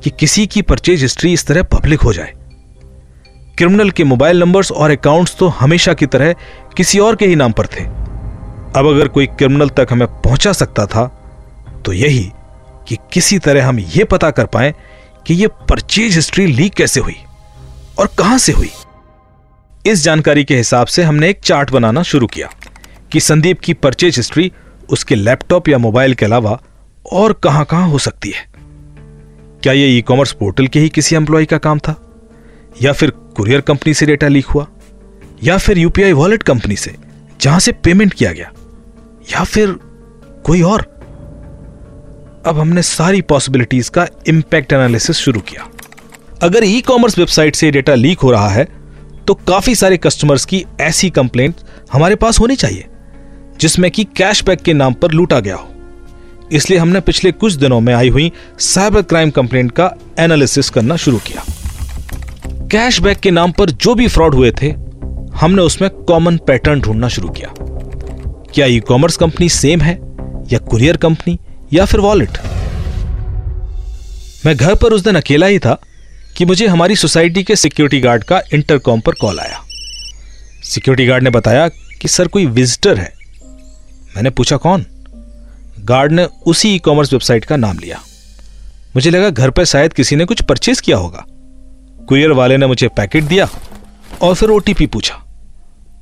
कि 0.05 0.11
किसी 0.11 0.47
की 0.47 0.63
परचेज 0.63 1.03
हिस्ट्री 1.03 1.33
इस 1.33 1.47
तरह 1.47 1.63
पब्लिक 1.73 2.01
हो 2.01 2.13
जाए। 2.13 2.33
क्रिमिनल 3.59 3.91
के 3.91 4.05
मोबाइल 4.05 4.41
नंबर्स 4.41 4.71
और 4.73 4.91
अकाउंट्स 4.91 5.37
तो 5.39 5.49
हमेशा 5.49 5.93
की 5.95 6.07
तरह 6.07 6.35
किसी 6.77 6.99
और 6.99 7.17
के 7.17 7.27
ही 7.27 7.37
नाम 7.37 7.53
पर 7.53 7.67
थे। 7.67 7.85
अब 8.79 8.87
अगर 8.87 9.09
कोई 9.09 9.27
क्रिमिनल 9.29 9.69
तक 9.69 9.89
हमें 9.91 10.07
पहुँचा 10.23 10.53
सकता 10.53 10.87
था 10.87 11.07
तो 11.87 11.93
यही 11.93 12.31
कि 12.89 12.97
किसी 13.13 13.39
तरह 13.39 13.67
हम 13.67 13.79
यह 13.79 14.05
पता 14.05 14.31
कर 14.31 14.47
पाए 14.47 14.75
कि 15.27 15.35
यह 15.35 15.49
परचेज 15.69 16.15
हिस्ट्री 16.17 16.47
लीक 16.47 16.75
कैसे 16.75 17.01
हुई। 17.01 17.17
और 17.99 18.07
कहाँ 18.19 18.39
से 18.39 18.53
हुई? 18.53 18.71
इस 19.87 20.05
जानकारी 20.05 20.45
के 20.45 20.57
हिसाब 20.57 20.87
से 20.87 21.03
हमने 21.03 21.31
एक 21.31 21.41
चार्ट 21.41 21.71
बनाना 21.71 22.03
शुरू 22.03 22.27
किया 22.27 22.49
कि 23.13 23.21
संदीप 23.21 23.61
की 23.61 23.75
परचेज 23.75 24.17
हिस्ट्री 24.17 24.53
उसके 24.91 25.15
लैपटॉप 25.15 25.69
या 25.69 25.79
मोबाइल 25.79 26.15
के 26.15 26.25
अलावा 26.25 26.63
और 27.13 27.33
कहाँ 27.33 27.65
कहाँ 27.65 27.89
हो 27.89 27.99
सकती 27.99 28.31
है। 28.31 28.49
क्या 29.63 29.73
यह 29.73 29.99
ई 29.99 30.03
कॉमर्स 30.03 30.33
पोर्टल 30.33 30.67
के 30.67 30.81
ही 30.81 30.89
किसी 30.89 31.17
एम्प्लॉय 31.17 31.45
का 31.45 31.59
काम 31.59 31.79
था? 31.79 32.01
या 32.83 32.93
फिर 32.93 33.11
कुरियर 33.11 33.61
कंपनी 33.61 33.95
से 33.95 34.07
डेटा 34.07 34.29
लीक 34.29 34.47
हुआ? 34.47 34.67
या 35.43 35.59
फिर 35.59 35.79
यूपीआई 35.79 36.13
वॉलेट 36.13 36.43
कंपनी 36.43 36.77
से, 36.77 36.97
जहाँ 37.41 37.61
से 37.61 37.73
पेमेंट 37.73 38.15
किया 38.15 38.33
गया? 38.33 38.53
या 39.31 39.45
फिर 39.45 39.71
कोई 40.45 40.63
और? 40.63 40.81
अब 42.47 42.59
हमने 42.59 42.83
सारी 42.83 43.23
पॉसिबिलिटीज 43.23 43.89
का 43.89 44.07
इंपैक्ट 44.29 44.73
एनालिसिस 44.73 45.17
शुरू 45.17 45.41
किया। 45.41 45.69
अगर 46.43 46.65
ई 46.65 46.81
कॉमर्स 46.81 47.19
वेबसाइट 47.19 47.57
से 47.57 47.71
डेटा 47.71 47.95
लीक 47.95 48.21
हो 48.21 48.31
रहा 48.31 48.49
है 48.49 48.67
तो 49.27 49.35
काफ़ी 49.49 49.75
सारे 49.75 49.97
कस्टमर्स 49.97 50.45
की 50.45 50.65
ऐसी 50.81 51.11
कंप्लेंट 51.11 51.55
हमारे 51.93 52.15
पास 52.15 52.41
होनी 52.41 52.57
चाहिए, 52.57 52.85
जिसमें 53.61 53.91
कि 53.91 54.05
कैशबैक 54.17 54.63
के 54.63 54.73
नाम 54.73 54.95
पर 54.95 55.11
लूटा 55.11 55.39
गया 55.41 55.57
हो। 55.57 55.69
इसलिए 56.53 56.79
हमने 56.79 57.01
पिछले 57.01 57.33
कुछ 57.33 57.53
दिनों 57.53 57.81
में 57.81 57.93
आई 57.95 58.09
हुई 58.09 58.31
साइबर 58.61 59.03
क्राइम 59.03 59.31
कंप्लेंट 59.31 59.71
का 59.73 59.91
एनालिसिस 60.19 60.71
करना 60.71 60.97
शुरू 60.97 61.19
किया। 61.27 61.45
कैशबैक 62.71 63.19
के 63.19 63.31
नाम 63.31 63.53
पर 63.53 63.71
जो 63.71 63.95
भी 63.95 64.09
फ्रॉड 64.09 64.35
हुए 64.35 64.51
थे, 64.53 64.71
हमने 65.35 65.63
उसमें 65.63 65.89
कॉमन 65.91 66.37
पैटर्न 66.47 66.81
ढूंढना 66.81 67.09
शुरू 67.09 67.29
किया। 67.31 67.55
क्या 68.55 68.67
ई 68.67 68.81
कॉमर्स 68.81 69.17
कंपनी 69.17 69.49
सेम 69.51 69.81
है, 69.81 69.95
या 70.53 70.59
कुरियर 70.61 70.97
कंपनी 70.97 71.39
या 71.73 71.85
फिर 71.85 72.01
वॉलेट 72.01 72.39
मैं 74.47 74.57
घर 74.57 74.75
पर 74.75 74.93
उस 74.93 75.05
दिन 75.05 75.15
अकेला 75.15 75.47
ही 75.47 75.59
था 75.59 75.81
कि 76.37 76.45
मुझे 76.45 76.67
हमारी 76.67 76.97
सोसाइटी 76.97 77.43
के 77.43 77.57
सिक्योरिटी 77.57 78.01
गार्ड 78.01 78.25
का 78.25 78.43
इंटरकॉम 78.55 79.01
पर 79.01 79.13
कॉल 79.13 79.41
आया। 79.41 79.65
सिक्योरिटी 80.63 81.07
गार्ड 81.07 81.25
ने 81.25 81.31
बताया 81.31 81.69
कि, 81.69 82.09
सर, 82.09 82.29
कोई 82.29 82.47
विजिटर 82.47 82.99
है। 82.99 83.15
मैंने 84.17 84.31
पूछा, 84.31 84.57
कौन? 84.57 84.87
गार्ड 85.81 86.13
ने 86.13 86.25
उसी 86.47 86.75
ई 86.75 86.79
कॉमर्स 86.79 87.13
वेबसाइट 87.13 87.45
का 87.45 87.57
नाम 87.57 87.79
लिया। 87.79 88.01
मुझे 88.97 89.11
लगा, 89.11 89.31
घर 89.31 89.51
पर 89.51 89.65
शायद 89.65 89.93
किसी 89.93 90.17
ने 90.17 90.25
कुछ 90.25 90.43
परचेज 90.43 90.81
किया 90.81 90.97
होगा। 90.97 91.25
कुरियर 92.09 92.31
वाले 92.31 92.57
ने 92.57 92.67
मुझे 92.67 92.89
पैकेट 92.89 93.25
दिया 93.25 93.49
और 94.23 94.35
फिर 94.35 94.49
ओटीपी 94.49 94.87
पूछा। 94.87 95.15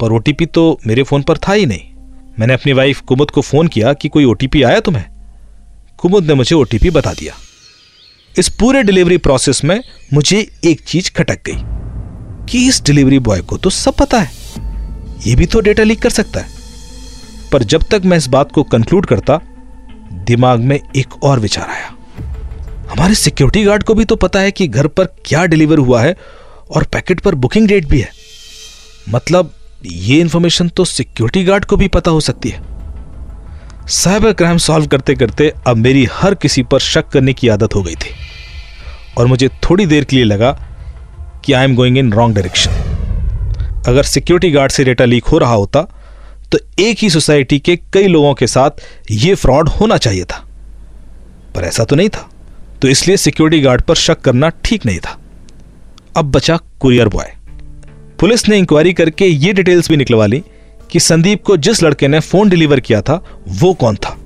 पर 0.00 0.12
ओटीपी 0.12 0.46
तो 0.46 0.81
मेरे 0.87 1.02
फ़ोन 1.02 1.23
पर 1.23 1.38
था 1.38 1.52
ही 1.52 1.67
नहीं। 1.67 1.88
मैंने 2.38 2.55
अपनी 2.55 2.73
वाइफ 2.73 3.00
कुमुद 3.00 3.31
को 3.31 3.40
फ़ोन 3.40 3.69
किया 3.69 3.93
कि 3.93 4.08
कोई 4.08 4.25
ओटीपी 4.25 4.62
आया 4.62 4.81
तुम्हें? 4.81 5.05
कुमुद 5.98 6.24
ने 6.24 6.34
मुझे 6.34 6.56
ओटीपी 6.56 6.91
बता 6.91 7.12
दिया। 7.12 7.34
इस 8.39 8.48
पूरे 8.48 8.82
डिलीवरी 8.82 9.17
प्रोसेस 9.17 9.65
में 9.65 9.82
मुझे 10.12 10.53
एक 10.65 10.81
चीज़ 10.81 11.10
खटक 11.10 11.41
गई 11.46 11.62
कि 12.46 12.69
इस 12.69 12.82
डिलीवरी 12.82 13.19
बॉय 13.19 13.41
को 13.41 13.56
तो 13.56 13.70
सब 13.70 13.94
पता 13.96 14.20
है। 14.20 14.31
यह 15.27 15.36
भी 15.36 15.46
तो 15.46 15.60
डेटा 15.60 15.82
लीक 15.82 16.03
कर 16.03 16.10
सकता 16.10 16.41
है। 16.41 16.46
पर 17.53 17.62
जब 17.62 17.82
तक 17.82 18.03
मैं 18.05 18.17
इस 18.17 18.27
बात 18.27 18.53
को 18.53 18.62
कंक्लूड 18.62 19.06
करता, 19.06 19.41
दिमाग 20.12 20.60
में 20.60 20.81
एक 20.96 21.24
और 21.24 21.41
विचार 21.41 21.69
आया। 21.69 21.94
हमारे 22.91 23.15
सिक्योरिटी 23.15 23.65
गार्ड 23.65 23.82
को 23.82 23.94
भी 23.94 24.05
तो 24.05 24.17
पता 24.17 24.41
है 24.41 24.51
कि 24.51 24.69
घर 24.69 24.86
पर 24.86 25.05
क्या 25.05 25.44
डिलीवर 25.44 25.79
हुआ 25.79 26.03
है 26.03 26.17
और 26.70 26.84
पैकेट 26.84 27.20
पर 27.20 27.34
बुकिंग 27.34 27.69
डेट 27.69 27.89
भी 27.89 28.01
है। 28.01 28.10
मतलब 29.08 29.55
ये 29.86 30.20
इंफॉर्मेशन 30.20 30.69
तो 30.69 30.84
सिक्योरिटी 30.84 31.44
गार्ड 31.44 31.65
को 31.65 31.77
भी 31.77 31.89
पता 31.89 32.10
हो 32.10 32.20
सकती 32.20 32.48
है। 32.48 32.71
साइबर 33.89 34.32
क्राइम 34.32 34.58
सॉल्व 34.58 34.86
करते 34.86 35.15
करते 35.15 35.53
अब 35.67 35.77
मेरी 35.77 36.05
हर 36.12 36.34
किसी 36.34 36.62
पर 36.62 36.79
शक 36.79 37.08
करने 37.08 37.32
की 37.32 37.48
आदत 37.48 37.74
हो 37.74 37.82
गई 37.82 37.94
थी। 37.94 38.15
और 39.19 39.27
मुझे 39.27 39.48
थोड़ी 39.48 39.86
देर 39.86 40.05
के 40.05 40.17
लिए 40.17 40.24
लगा 40.24 40.51
कि 41.44 41.53
I 41.53 41.65
am 41.65 41.74
going 41.74 41.98
in 41.98 42.12
wrong 42.12 42.34
direction 42.34 42.70
अगर 43.86 44.03
सिक्योरिटी 44.03 44.51
गार्ड 44.51 44.72
से 44.72 44.84
डेटा 44.84 45.05
लीक 45.05 45.24
हो 45.24 45.39
रहा 45.39 45.55
होता 45.55 45.82
तो 46.53 46.58
एक 46.79 46.98
ही 46.98 47.10
सोसाइटी 47.10 47.58
के 47.58 47.77
कई 47.93 48.06
लोगों 48.06 48.34
के 48.34 48.46
साथ 48.46 48.70
यह 49.10 49.34
फ्रॉड 49.34 49.69
होना 49.69 49.96
चाहिए 49.96 50.24
था। 50.24 50.44
पर 51.55 51.65
ऐसा 51.65 51.84
तो 51.84 51.96
नहीं 51.96 52.08
था। 52.08 52.29
तो 52.82 52.89
इसलिए 52.89 53.17
सिक्योरिटी 53.17 53.62
गार्ड 53.62 53.82
पर 53.82 53.94
शक 53.94 54.20
करना 54.20 54.48
ठीक 54.65 54.86
नहीं 54.86 54.98
था। 54.98 55.19
अब 56.17 56.31
बचा 56.31 56.58
कुरियर 56.81 57.08
बॉय 57.08 57.32
पुलिस 58.20 58.48
ने 58.48 58.58
इंक्वायरी 58.58 58.93
करके 58.93 59.27
ये 59.27 59.53
डिटेल्स 59.53 59.89
भी 59.89 59.96
निकलवा 59.96 60.27
ली 60.27 60.43
कि 60.93 61.01
संदीप 61.01 61.44
को 61.44 61.56
जिस 61.56 61.82
लड़के 61.82 62.08
ने 62.08 62.20
फ़ोन 62.20 62.49
डिलीवर 62.49 62.81
किया 62.81 63.01
था, 63.01 63.25
वो 63.49 63.75
कौन 63.75 63.96
था? 63.96 64.19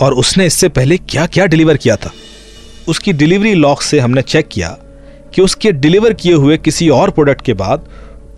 और 0.00 0.14
उसने 0.14 0.46
इससे 0.46 0.68
पहले 0.68 0.98
क्या 0.98 1.26
क्या 1.26 1.46
डिलीवर 1.46 1.76
किया 1.76 1.96
था? 1.96 2.10
उसकी 2.88 3.12
डिलीवरी 3.12 3.54
लॉक 3.54 3.82
से 3.82 4.00
हमने 4.00 4.22
चेक 4.22 4.48
किया 4.48 4.68
कि 5.34 5.42
उसके 5.42 5.72
डिलीवर 5.72 6.12
किए 6.12 6.32
हुए 6.32 6.56
किसी 6.56 6.88
और 6.88 7.10
प्रोडक्ट 7.10 7.40
के 7.40 7.52
बाद 7.52 7.88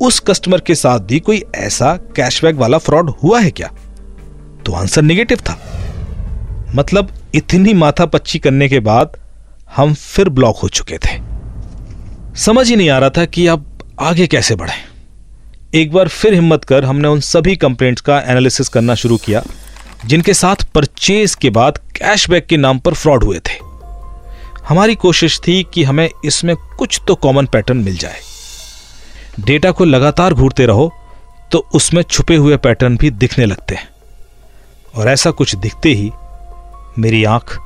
उस 0.03 0.21
कस्टमर 0.21 0.61
के 0.61 0.75
साथ 0.75 1.01
भी 1.01 1.21
कोई 1.21 1.45
ऐसा 1.55 1.97
कैशबैक 2.17 2.55
वाला 2.55 2.79
फ्रॉड 2.79 3.11
हुआ 3.11 3.41
है 3.41 3.51
क्या? 3.51 3.71
तो 4.67 4.73
आंसर 4.73 5.03
निगेटिव 5.03 5.39
था। 5.39 5.59
मतलब 6.75 7.13
इतनी 7.35 7.75
माथा 7.75 8.07
पच्ची 8.07 8.39
करने 8.39 8.69
के 8.69 8.81
बाद 8.81 9.17
हम 9.77 9.95
फिर 9.95 10.29
ब्लॉक 10.29 10.57
हो 10.57 10.69
चुके 10.69 10.99
थे। 10.99 11.21
समझ 12.37 12.69
ही 12.69 12.77
नहीं 12.77 12.91
आ 12.91 12.99
रहा 12.99 13.11
था 13.11 13.25
कि 13.25 13.47
अब 13.47 13.79
आगे 14.01 14.27
कैसे 14.27 14.55
बढ़े। 14.55 14.94
एक 15.75 15.93
बार 15.93 16.09
फिर 16.09 16.35
हिम्मत 16.35 16.65
कर 16.65 16.85
हमने 16.85 17.09
उन 17.09 17.21
सभी 17.21 17.55
कंप्लेंट्स 17.57 18.03
का 18.03 18.19
एनालिसिस 18.21 18.69
करना 18.69 18.95
शुरू 18.95 19.17
किया, 19.17 19.43
जिनके 20.07 20.35
साथ 20.35 20.65
परचेज 20.75 21.35
के 21.35 21.51
बाद 21.51 21.79
कैशबैक 21.97 22.47
के 22.47 22.57
नाम 22.57 22.79
पर 22.79 22.95
फ्रॉड 22.95 23.25
हुए 23.25 23.39
थे। 23.39 23.55
हमारी 24.69 24.95
कोशिश 24.95 25.41
थी 25.47 25.63
कि 25.75 25.85
हमें 25.85 26.09
इसमें 26.25 26.55
कुछ 26.57 27.01
तो 27.09 27.15
कॉमन 27.15 27.47
पैटर्न 27.47 27.79
मिल 27.79 27.97
जाए। 27.97 28.21
डेटा 29.41 29.71
को 29.71 29.85
लगातार 29.85 30.35
घूरते 30.35 30.67
रहो 30.67 30.93
तो 31.53 31.59
उसमें 31.75 32.03
छुपे 32.03 32.37
हुए 32.37 32.57
पैटर्न 32.57 32.97
भी 32.97 33.11
दिखने 33.13 33.47
लगते 33.47 33.75
हैं। 33.75 33.89
और 34.95 35.09
ऐसा 35.09 35.31
कुछ 35.31 35.55
दिखते 35.57 35.93
ही 35.93 36.11
मेरी 36.99 37.25
आँख 37.25 37.59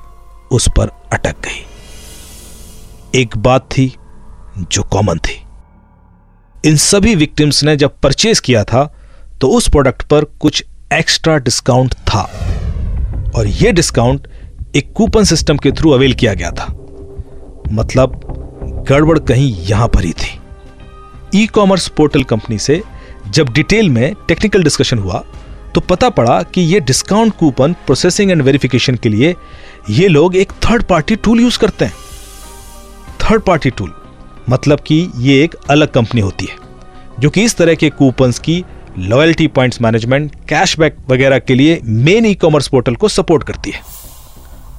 उस 0.53 0.69
पर 0.69 0.91
अटक 1.13 1.37
गई। 1.45 3.21
एक 3.21 3.37
बात 3.39 3.69
थी 3.73 3.93
जो 4.59 4.83
कॉमन 4.83 5.19
थी। 5.19 5.41
इन 6.67 6.77
सभी 6.77 7.15
विक्टिम्स 7.15 7.63
ने 7.65 7.77
जब 7.77 7.99
परचेज 8.03 8.41
किया 8.41 8.63
था 8.65 8.85
तो 9.41 9.49
उस 9.49 9.69
प्रोडक्ट 9.69 10.03
पर 10.03 10.25
कुछ 10.41 10.65
एक्स्ट्रा 10.93 11.37
डिस्काउंट 11.39 11.95
था। 11.95 12.23
और 13.37 13.47
यह 13.47 13.73
डिस्काउंट 13.73 14.27
एक 14.77 14.93
कूपन 14.93 15.25
सिस्टम 15.25 15.57
के 15.57 15.73
थ्रू 15.73 15.91
अवेल 15.91 16.15
किया 16.15 16.35
गया 16.35 16.51
था। 16.51 16.67
मतलब 17.73 18.21
गड़बड़ 18.89 19.19
कहीं 19.19 19.53
यहाँ 19.67 19.89
पर 19.89 20.05
ही 20.05 20.13
थी। 20.13 20.39
ई 21.35 21.47
कॉमर्स 21.47 21.89
पोर्टल 21.89 22.23
कंपनी 22.25 22.59
से 22.59 22.83
जब 23.29 23.53
डिटेल 23.53 23.89
में 23.91 24.15
टेक्निकल 24.29 24.63
डिस्कशन 24.63 24.99
हुआ 24.99 25.23
तो 25.75 25.81
पता 25.81 26.09
पड़ा 26.09 26.43
कि 26.43 26.61
यह 26.61 26.81
discount 26.81 27.37
coupon 27.37 27.73
processing 27.87 28.31
and 28.31 28.43
verification 28.43 28.95
के 28.95 29.09
लिए 29.09 29.35
ये 29.91 30.09
लोग 30.09 30.37
एक 30.37 30.53
थर्ड 30.65 30.85
पार्टी 30.85 31.17
टूल 31.17 31.41
यूज़ 31.41 31.59
करते 31.59 31.85
हैं। 31.85 31.95
थर्ड 33.23 33.43
पार्टी 33.43 33.71
टूल 33.71 33.95
मतलब 34.49 34.81
कि 34.81 34.97
ये 35.19 35.43
एक 35.45 35.55
अलग 35.71 35.93
कंपनी 35.93 36.21
होती 36.21 36.47
है, 36.47 36.57
जो 37.21 37.31
कि 37.31 37.43
इस 37.45 37.57
तरह 37.57 37.75
के 37.75 37.91
कूपन्स 37.91 38.39
की 38.39 38.65
लॉयल्टी 38.99 39.47
पॉइंट्स 39.49 39.81
मैनेजमेंट 39.83 40.35
कैशबैक 40.49 40.97
वगैरह 41.11 41.39
के 41.39 41.55
लिए 41.55 41.81
मेन 41.85 42.27
ई 42.27 42.35
कॉमर्स 42.35 42.69
पोर्टल 42.69 42.95
को 42.95 43.09
सपोर्ट 43.09 43.43
करती 43.45 43.71
है। 43.71 43.81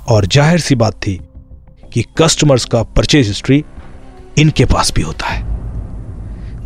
और 0.08 0.26
ज़ाहिर 0.26 0.60
सी 0.60 0.76
बात 0.76 0.94
थी 1.06 1.20
कि 1.94 2.04
कस्टमर्स 2.18 2.66
का 2.66 2.82
परचेज 2.86 3.28
हिस्ट्री 3.28 3.64
इनके 4.38 4.66
पास 4.66 4.92
भी 4.96 5.02
होता 5.02 5.28
है। 5.28 5.48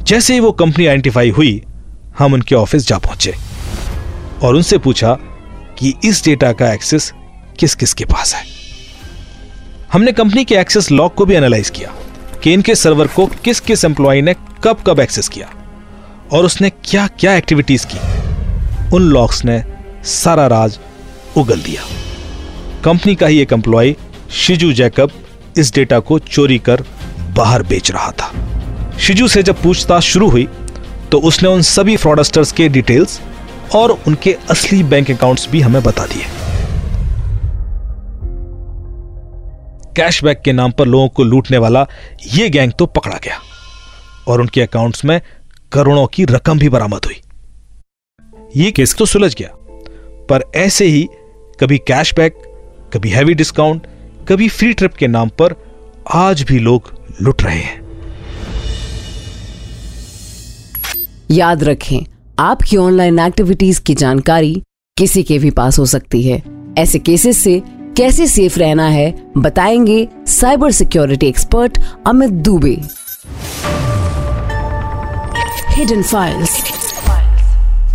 जैसे 0.04 0.34
ही 0.34 0.40
वो 0.40 0.52
कंपनी 0.54 0.86
आइडेंटिफाई 0.86 1.30
हुई, 1.30 1.62
हम 2.20 2.34
उनके 2.34 2.56
ऑफ़िस 2.56 2.88
जा 2.88 2.98
पहुँचे 2.98 3.34
और 4.44 4.56
उनसे 4.56 4.78
पूछा 4.78 5.14
कि 5.80 5.94
इस 6.06 6.24
डेटा 6.26 6.52
का 6.52 6.72
एक्सेस 6.74 7.12
किस 7.60 7.76
किस 7.76 7.94
के 7.94 8.06
पास 8.06 8.34
है। 8.36 8.46
हमने 9.94 10.12
कंपनी 10.12 10.44
के 10.46 10.56
एक्सेस 10.56 10.92
लॉग 10.92 11.14
को 11.16 11.26
भी 11.26 11.36
एनालाइज 11.36 11.70
किया। 11.70 11.94
कि 12.44 12.54
इनके 12.54 12.76
सर्वर 12.76 13.08
को 13.08 13.26
किस 13.44 13.60
किस 13.60 13.84
एम्प्लॉय 13.86 14.22
ने 14.22 14.34
कब 14.64 14.84
कब 14.88 15.00
एक्सेस 15.00 15.28
किया? 15.28 15.50
और 16.32 16.46
उसने 16.46 16.70
क्या 16.70 17.08
क्या 17.20 17.36
एक्टिविटीज़ 17.36 17.86
की? 17.88 18.00
उन 18.96 19.02
लॉक्स 19.02 19.44
ने 19.46 19.64
सारा 20.06 20.48
राज 20.48 20.80
उगल 21.38 21.62
दिया। 21.62 21.84
कंपनी 22.84 23.16
का 23.16 23.28
ही 23.28 23.40
एक 23.40 23.54
एम्प्लॉय 23.54 23.96
शिजू 24.32 24.72
जैकब, 24.74 25.12
इस 25.58 25.74
डेटा 25.74 26.00
को 26.00 26.20
चोरी 26.20 26.58
कर 26.60 26.84
बाहर 27.38 27.64
बेच 27.64 27.92
रहा 27.92 28.12
था। 28.12 28.32
शिजू 29.00 29.28
से 29.28 29.44
जब 29.44 29.62
पूछताछ 29.62 30.04
शुरू 30.04 30.30
हुई 30.30 30.48
तो 31.12 31.20
उसने 31.20 31.50
उन 31.50 31.62
सभी 31.62 31.98
फ्रॉडस्टर्स 31.98 32.52
के 32.52 32.70
डिटेल्स 32.70 33.20
और 33.76 34.00
उनके 34.08 34.38
असली 34.50 34.84
बैंक 34.84 35.12
अकाउंट्स 35.12 35.50
भी 35.50 35.62
हमें 35.62 35.84
बता 35.84 36.06
दिए। 36.06 36.43
कैशबैक 39.98 40.42
के 40.42 40.54
नाम 40.54 40.72
पर 40.72 40.88
लोगों 40.88 41.08
को 41.10 41.24
लूटने 41.24 41.58
वाला 41.58 41.86
यह 42.28 42.50
गैंग 42.50 42.72
तो 42.80 42.86
पकड़ा 42.86 43.18
गया 43.24 43.40
और 44.28 44.42
उनके 44.42 44.62
अकाउंट्स 44.62 45.06
में 45.06 45.20
करोड़ों 45.72 46.06
की 46.08 46.26
रकम 46.26 46.60
भी 46.60 46.70
बरामद 46.70 47.06
हुई। 47.06 47.22
यह 48.56 48.72
केस 48.72 48.96
तो 48.96 49.06
सुलझ 49.06 49.36
गया, 49.36 49.50
पर 50.30 50.44
ऐसे 50.56 50.86
ही 50.86 51.08
कभी 51.60 51.78
कैशबैक 51.78 52.42
कभी 52.94 53.10
हैवी 53.10 53.34
डिस्काउंट 53.34 53.88
कभी 54.30 54.48
फ्री 54.50 54.74
ट्रिप 54.74 54.94
के 54.94 55.08
नाम 55.08 55.30
पर 55.30 55.56
आज 56.14 56.42
भी 56.42 56.60
लोग 56.60 56.92
लुट 57.22 57.42
रहे 57.42 57.60
हैं। 57.60 57.82
याद 61.32 61.64
रखें, 61.64 62.00
आपकी 62.40 62.78
ऑनलाइन 62.78 63.20
एक्टिविटीज़ 63.20 63.82
की 63.82 63.96
जानकारी 63.96 64.62
किसी 64.98 65.24
के 65.24 65.38
भी 65.40 65.50
पास 65.52 65.80
हो 65.80 65.86
सकती 65.86 66.22
है। 66.24 66.42
ऐसे 66.78 67.00
केसेस 67.00 67.38
से 67.38 67.62
कैसे 67.98 68.26
सेफ़ 68.28 68.58
रहना 68.60 68.88
है, 68.88 69.14
बताएँगे 69.38 70.08
cyber 70.28 70.72
security 70.72 71.28
expert 71.28 71.78
Amit 72.08 72.30
Dubey. 72.46 72.76
Hidden 75.70 76.02
files 76.02 76.50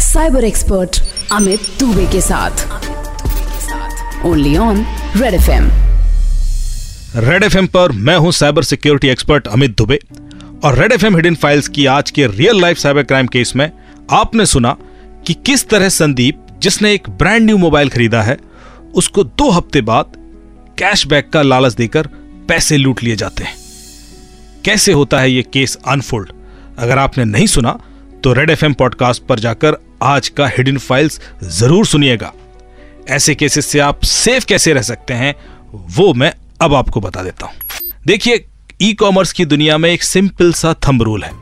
cyber 0.02 0.44
expert 0.44 1.00
Amit 1.32 1.60
Dubey 1.80 2.06
के 2.06 2.20
साथ। 2.20 2.66
Only 4.26 4.56
on 4.56 4.84
red 5.16 5.34
F 5.34 5.50
M 5.50 5.70
red 7.16 7.44
FM 7.44 7.66
पर 7.66 7.92
मैं 7.92 8.16
हूँ 8.16 8.32
cyber 8.32 8.62
security 8.62 9.08
expert 9.08 9.46
Amit 9.46 9.76
Dubey. 9.78 9.98
और 10.64 10.78
red 10.78 10.92
F 10.92 11.06
M 11.06 11.16
hidden 11.16 11.34
files 11.34 11.68
की 11.68 11.86
आज 11.86 12.10
के 12.10 12.26
real 12.26 12.60
life 12.60 12.78
cyber 12.78 13.02
crime 13.02 13.26
case 13.26 13.52
में 13.56 13.70
आपने 14.10 14.46
सुना 14.46 14.76
कि 15.26 15.34
किस 15.46 15.68
तरह 15.68 15.88
संदीप, 15.88 16.46
जिसने 16.62 16.92
एक 16.94 17.10
ब्रांड 17.10 17.44
न्यू 17.46 17.56
मोबाइल 17.56 17.88
खरीदा 17.88 18.22
है 18.22 18.36
उसको 18.94 19.24
दो 19.24 19.50
हफ़्ते 19.50 19.80
बाद 19.80 20.12
कैशबैक 20.78 21.30
का 21.30 21.42
लालच 21.42 21.74
देकर 21.74 22.06
पैसे 22.48 22.76
लूट 22.76 23.02
लिए 23.02 23.16
जाते 23.16 23.44
हैं। 23.44 23.56
कैसे 24.64 24.92
होता 24.92 25.20
है 25.20 25.30
यह 25.32 25.44
केस 25.52 25.76
अनफोल्ड? 25.88 26.32
अगर 26.78 26.98
आपने 26.98 27.24
नहीं 27.24 27.46
सुना 27.46 27.78
तो 28.24 28.32
रेड 28.32 28.50
एफएम 28.50 28.74
पॉडकास्ट 28.74 29.22
पर 29.22 29.38
जाकर 29.38 29.76
आज 30.02 30.28
का 30.28 30.46
हिडन 30.48 30.78
फाइल्स 30.78 31.20
ज़रूर 31.44 31.86
सुनिएगा। 31.86 32.32
ऐसे 33.08 33.34
केसेस 33.34 33.66
से 33.66 33.78
आप 33.78 34.02
सेफ़ 34.04 34.46
कैसे 34.46 34.72
रह 34.72 34.82
सकते 34.82 35.14
हैं, 35.14 35.34
वो 35.72 36.12
मैं 36.14 36.32
अब 36.62 36.74
आपको 36.74 37.00
बता 37.00 37.22
देता 37.22 37.46
हूँ। 37.46 37.54
देखिए 38.06 38.44
ई 38.82 38.92
कॉमर्स 38.92 39.32
की 39.32 39.44
दुनिया 39.44 39.78
में 39.78 39.90
एक 39.90 40.02
सिंपल 40.02 40.52
सा 40.52 40.74
थंब 40.88 41.02
रूल 41.02 41.24
है 41.24 41.32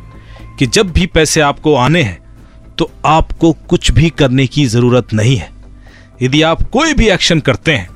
कि 0.58 0.66
जब 0.66 0.92
भी 0.92 1.06
पैसे 1.06 1.40
आपको 1.40 1.74
आने 1.74 2.02
हैं 2.02 2.18
तो 2.78 2.90
आपको 3.06 3.52
कुछ 3.68 3.90
भी 3.90 4.10
करने 4.10 4.46
की 4.46 4.66
ज़रूरत 4.66 5.12
नहीं 5.12 5.36
है। 5.36 5.50
यदि 6.22 6.42
आप 6.42 6.62
कोई 6.70 6.94
भी 6.94 7.08
एक्शन 7.08 7.40
करते 7.40 7.72
हैं 7.72 7.88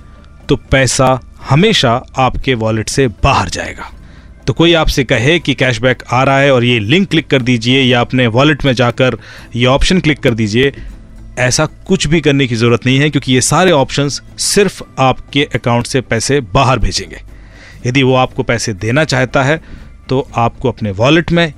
तो 0.48 0.56
पैसा 0.70 1.18
हमेशा 1.50 1.92
आपके 2.18 2.54
वॉलेट 2.56 2.88
से 2.88 3.06
बाहर 3.24 3.48
जाएगा। 3.48 3.90
तो 4.46 4.52
कोई 4.52 4.72
आपसे 4.74 5.04
कहे 5.04 5.38
कि 5.38 5.54
कैशबैक 5.54 6.02
आ 6.12 6.22
रहा 6.22 6.38
है 6.38 6.52
और 6.52 6.64
ये 6.64 6.78
लिंक 6.80 7.08
क्लिक 7.10 7.26
कर 7.26 7.42
दीजिए 7.42 7.82
या 7.82 8.00
अपने 8.00 8.26
वॉलेट 8.28 8.64
में 8.64 8.72
जाकर 8.74 9.16
ये 9.56 9.66
ऑप्शन 9.66 10.00
क्लिक 10.00 10.20
कर 10.20 10.34
दीजिए, 10.34 10.72
ऐसा 11.38 11.66
कुछ 11.86 12.06
भी 12.06 12.20
करने 12.20 12.46
की 12.46 12.54
ज़रूरत 12.56 12.86
नहीं 12.86 12.98
है, 12.98 13.10
क्योंकि 13.10 13.32
ये 13.32 13.40
सारे 13.40 13.70
ऑप्शंस 13.72 14.20
सिर्फ़ 14.38 14.82
आपके 14.98 15.44
अकाउंट 15.54 15.86
से 15.86 16.00
पैसे 16.02 16.40
बाहर 16.54 16.78
भेजेंगे। 16.78 17.20
यदि 17.86 18.02
वो 18.02 18.14
आपको 18.16 18.42
पैसे 18.42 18.72
देना 18.74 19.04
चाहता 19.04 19.42
है 19.42 19.60
तो 20.08 20.26
आपको 20.36 20.68
अपने 20.68 20.90
वॉलेट 20.92 21.32
में 21.32 21.52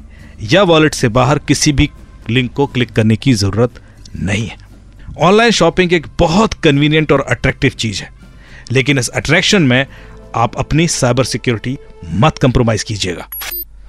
या 0.53 0.63
वॉलेट 0.65 0.95
से 0.95 1.09
बाहर 1.11 1.39
किसी 1.39 1.73
भी 1.73 1.91
लिंक 2.31 2.53
को 2.53 2.67
क्लिक 2.67 2.91
करने 2.91 3.17
की 3.17 3.33
ज़रूरत 3.35 3.81
नहीं 4.17 4.47
है। 4.47 4.57
ऑनलाइन 5.21 5.51
शॉपिंग 5.51 5.93
एक 5.93 6.07
बहुत 6.19 6.55
कन्वीनियंट 6.55 7.13
और 7.13 7.21
अट्रैक्टिव 7.21 7.73
चीज़ 7.79 8.03
है। 8.03 8.09
लेकिन 8.73 8.99
इस 8.99 9.09
अट्रैक्शन 9.09 9.63
में 9.63 9.87
आप 10.37 10.57
अपनी 10.59 10.87
साइबर 10.89 11.25
सिक्योरिटी 11.25 11.77
मत 12.15 12.39
कंप्रोमाइज 12.39 12.83
कीजिएगा। 12.83 13.29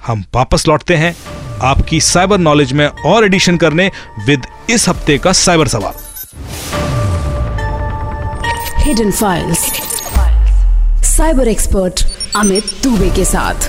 हम 0.06 0.24
वापस 0.34 0.66
लौटते 0.68 0.96
हैं 0.96 1.14
आपकी 1.62 2.00
साइबर 2.00 2.38
नॉलेज 2.38 2.72
में 2.72 2.86
और 2.86 3.24
एडिशन 3.24 3.56
करने 3.56 3.90
विद 4.26 4.46
इस 4.70 4.88
हफ़्ते 4.88 5.18
का 5.18 5.32
साइबर 5.32 5.68
सवाल। 5.68 5.94
Hidden 8.84 9.10
files 9.10 9.58
cyber 11.06 11.48
expert 11.48 12.06
Amit 12.36 12.64
Dubey 12.82 13.10
के 13.10 13.24
साथ। 13.24 13.68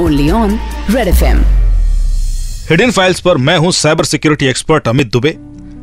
Only 0.00 0.30
on 0.30 0.58
red 0.90 1.08
FM 1.08 1.44
hidden 2.70 2.90
files 2.90 3.20
पर 3.20 3.36
मैं 3.38 3.56
हूँ 3.58 3.72
cyber 3.72 4.04
security 4.04 4.46
expert 4.46 4.88
Amit 4.88 5.12
Dubey 5.12 5.36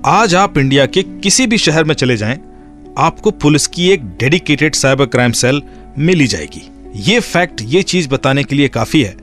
आज 0.05 0.34
आप 0.36 0.58
इंडिया 0.58 0.86
के 0.86 1.01
किसी 1.03 1.46
भी 1.48 1.58
शहर 1.58 1.84
में 1.84 1.93
चले 1.96 2.15
जाएँ, 2.17 2.38
आपको 2.98 3.31
पुलिस 3.34 3.67
की 3.67 3.89
एक 3.89 4.05
डेडिकेटेड 4.20 4.75
साइबर 4.75 5.05
क्राइम 5.05 5.31
सेल 5.31 5.62
मिली 6.00 6.25
जाएगी। 6.27 6.62
ये 7.01 7.20
फैक्ट, 7.20 7.62
ये 7.63 7.81
चीज़ 7.84 8.08
बताने 8.10 8.43
के 8.43 8.55
लिए 8.55 8.67
काफ़ी 8.67 9.01
है 9.03 9.15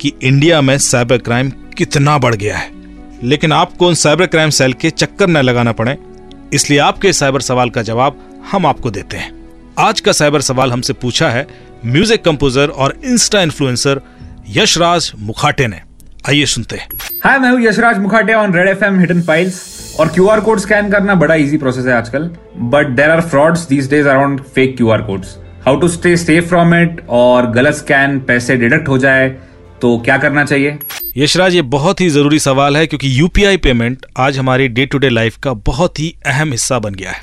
कि 0.00 0.12
इंडिया 0.22 0.60
में 0.60 0.76
साइबर 0.78 1.18
क्राइम 1.18 1.50
कितना 1.76 2.16
बढ़ 2.18 2.34
गया 2.34 2.56
है। 2.56 2.70
लेकिन 3.22 3.52
आपको 3.52 3.88
उन 3.88 3.94
साइबर 3.94 4.26
क्राइम 4.26 4.50
सेल 4.50 4.72
के 4.72 4.90
चक्कर 4.90 5.28
न 5.28 5.36
लगाना 5.38 5.72
पड़े, 5.72 5.96
इसलिए 6.52 6.78
आपके 6.80 7.12
साइबर 7.12 7.40
सवाल 7.40 7.70
का 7.70 7.82
जवाब 7.82 8.18
हम 8.52 8.66
आपको 8.66 8.90
देते 8.90 9.16
हैं। 9.16 9.32
आज 9.78 10.00
का 10.00 10.12
साइबर 10.12 10.40
सवाल 10.42 10.72
हमसे 10.72 10.92
पूछा 10.94 11.30
है 11.30 11.46
म्यूज़िक 11.86 12.24
कंपोजर 12.24 12.68
और 12.68 12.98
इंस्टा 13.04 13.42
इन्फ्लुएंसर 13.42 14.02
यशराज 14.50 15.12
मुखाटे 15.18 15.66
ने। 15.66 15.80
आइए 16.28 16.46
सुनते 16.46 16.76
हैं। 16.76 16.88
हाय, 17.24 17.38
मैं 17.38 17.50
हूँ 17.50 17.60
Yashraj 17.62 17.98
Mukhate 17.98 18.34
on 18.34 18.54
red 18.54 18.68
FM 18.68 19.00
hidden 19.00 19.22
files. 19.22 19.64
और 20.00 20.08
क्यू 20.08 20.26
आर 20.28 20.40
कोड 20.40 20.58
स्कैन 20.58 20.90
करना 20.90 21.14
बड़ा 21.14 21.34
इजी 21.34 21.56
प्रोसेस 21.58 21.86
है 21.86 21.92
आजकल 21.92 22.30
but 22.72 22.88
there 22.96 23.10
are 23.10 23.20
frauds 23.20 23.66
these 23.68 23.88
days 23.90 24.08
around 24.08 24.40
fake 24.54 24.76
Q 24.76 24.88
R 24.90 25.02
codes. 25.02 25.36
How 25.64 25.76
to 25.80 25.88
stay 25.88 26.16
safe 26.16 26.46
from 26.46 26.74
it 26.74 27.00
और 27.08 27.50
गलत 27.50 27.74
scan 27.74 28.18
पैसे 28.20 28.56
deduct 28.56 28.88
हो 28.88 28.98
जाए 28.98 29.28
तो 29.82 29.96
क्या 29.98 30.16
करना 30.18 30.44
चाहिए? 30.44 30.78
यशराज, 31.16 31.54
ये 31.54 31.62
बहुत 31.62 32.00
ही 32.00 32.08
ज़रूरी 32.08 32.38
सवाल 32.38 32.76
है 32.76 32.86
क्योंकि 32.86 33.18
यूपीआई 33.20 33.56
पेमेंट 33.56 34.06
आज 34.16 34.38
हमारी 34.38 34.68
डे 34.68 34.86
टू 34.86 34.98
डे 34.98 35.08
लाइफ 35.08 35.36
का 35.36 35.52
बहुत 35.66 36.00
ही 36.00 36.14
अहम 36.26 36.50
हिस्सा 36.50 36.78
बन 36.78 36.94
गया 36.94 37.10
है। 37.10 37.22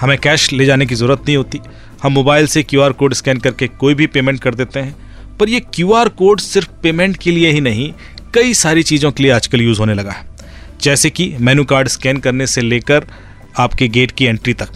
हमें 0.00 0.16
कैश 0.18 0.52
ले 0.52 0.64
जाने 0.64 0.86
की 0.86 0.94
ज़रूरत 0.94 1.22
नहीं 1.26 1.36
होती। 1.36 1.60
हम 2.02 2.12
मोबाइल 2.12 2.46
से 2.46 2.62
क्यूआर 2.62 2.92
कोड 2.92 3.14
स्कैन 3.14 3.38
करके 3.38 3.66
कोई 3.68 3.94
भी 3.94 4.06
पेमेंट 4.06 4.40
कर 4.40 4.54
देते 4.54 4.80
हैं। 4.80 4.94
पर 5.38 5.48
ये 5.48 5.60
क्यू 5.74 5.92
कोड 6.18 6.40
सिर्फ़ 6.40 6.68
पेमेंट 6.82 7.16
के 7.16 7.30
लिए 7.30 7.50
ही 7.50 7.60
नहीं, 7.60 7.92
कई 8.34 8.54
सारी 8.54 8.82
चीज़ों 8.82 9.10
के 9.12 9.22
लिए 9.22 9.32
आजकल 9.32 9.60
यूज़ 9.60 9.80
होने 9.80 9.94
लगा 9.94 10.10
है। 10.10 10.31
जैसे 10.82 11.10
कि 11.10 11.34
मेनू 11.40 11.64
कार्ड 11.64 11.88
स्कैन 11.88 12.16
करने 12.16 12.46
से 12.46 12.60
लेकर 12.60 13.06
आपके 13.58 13.88
गेट 13.88 14.10
की 14.10 14.24
एंट्री 14.24 14.52
तक। 14.54 14.68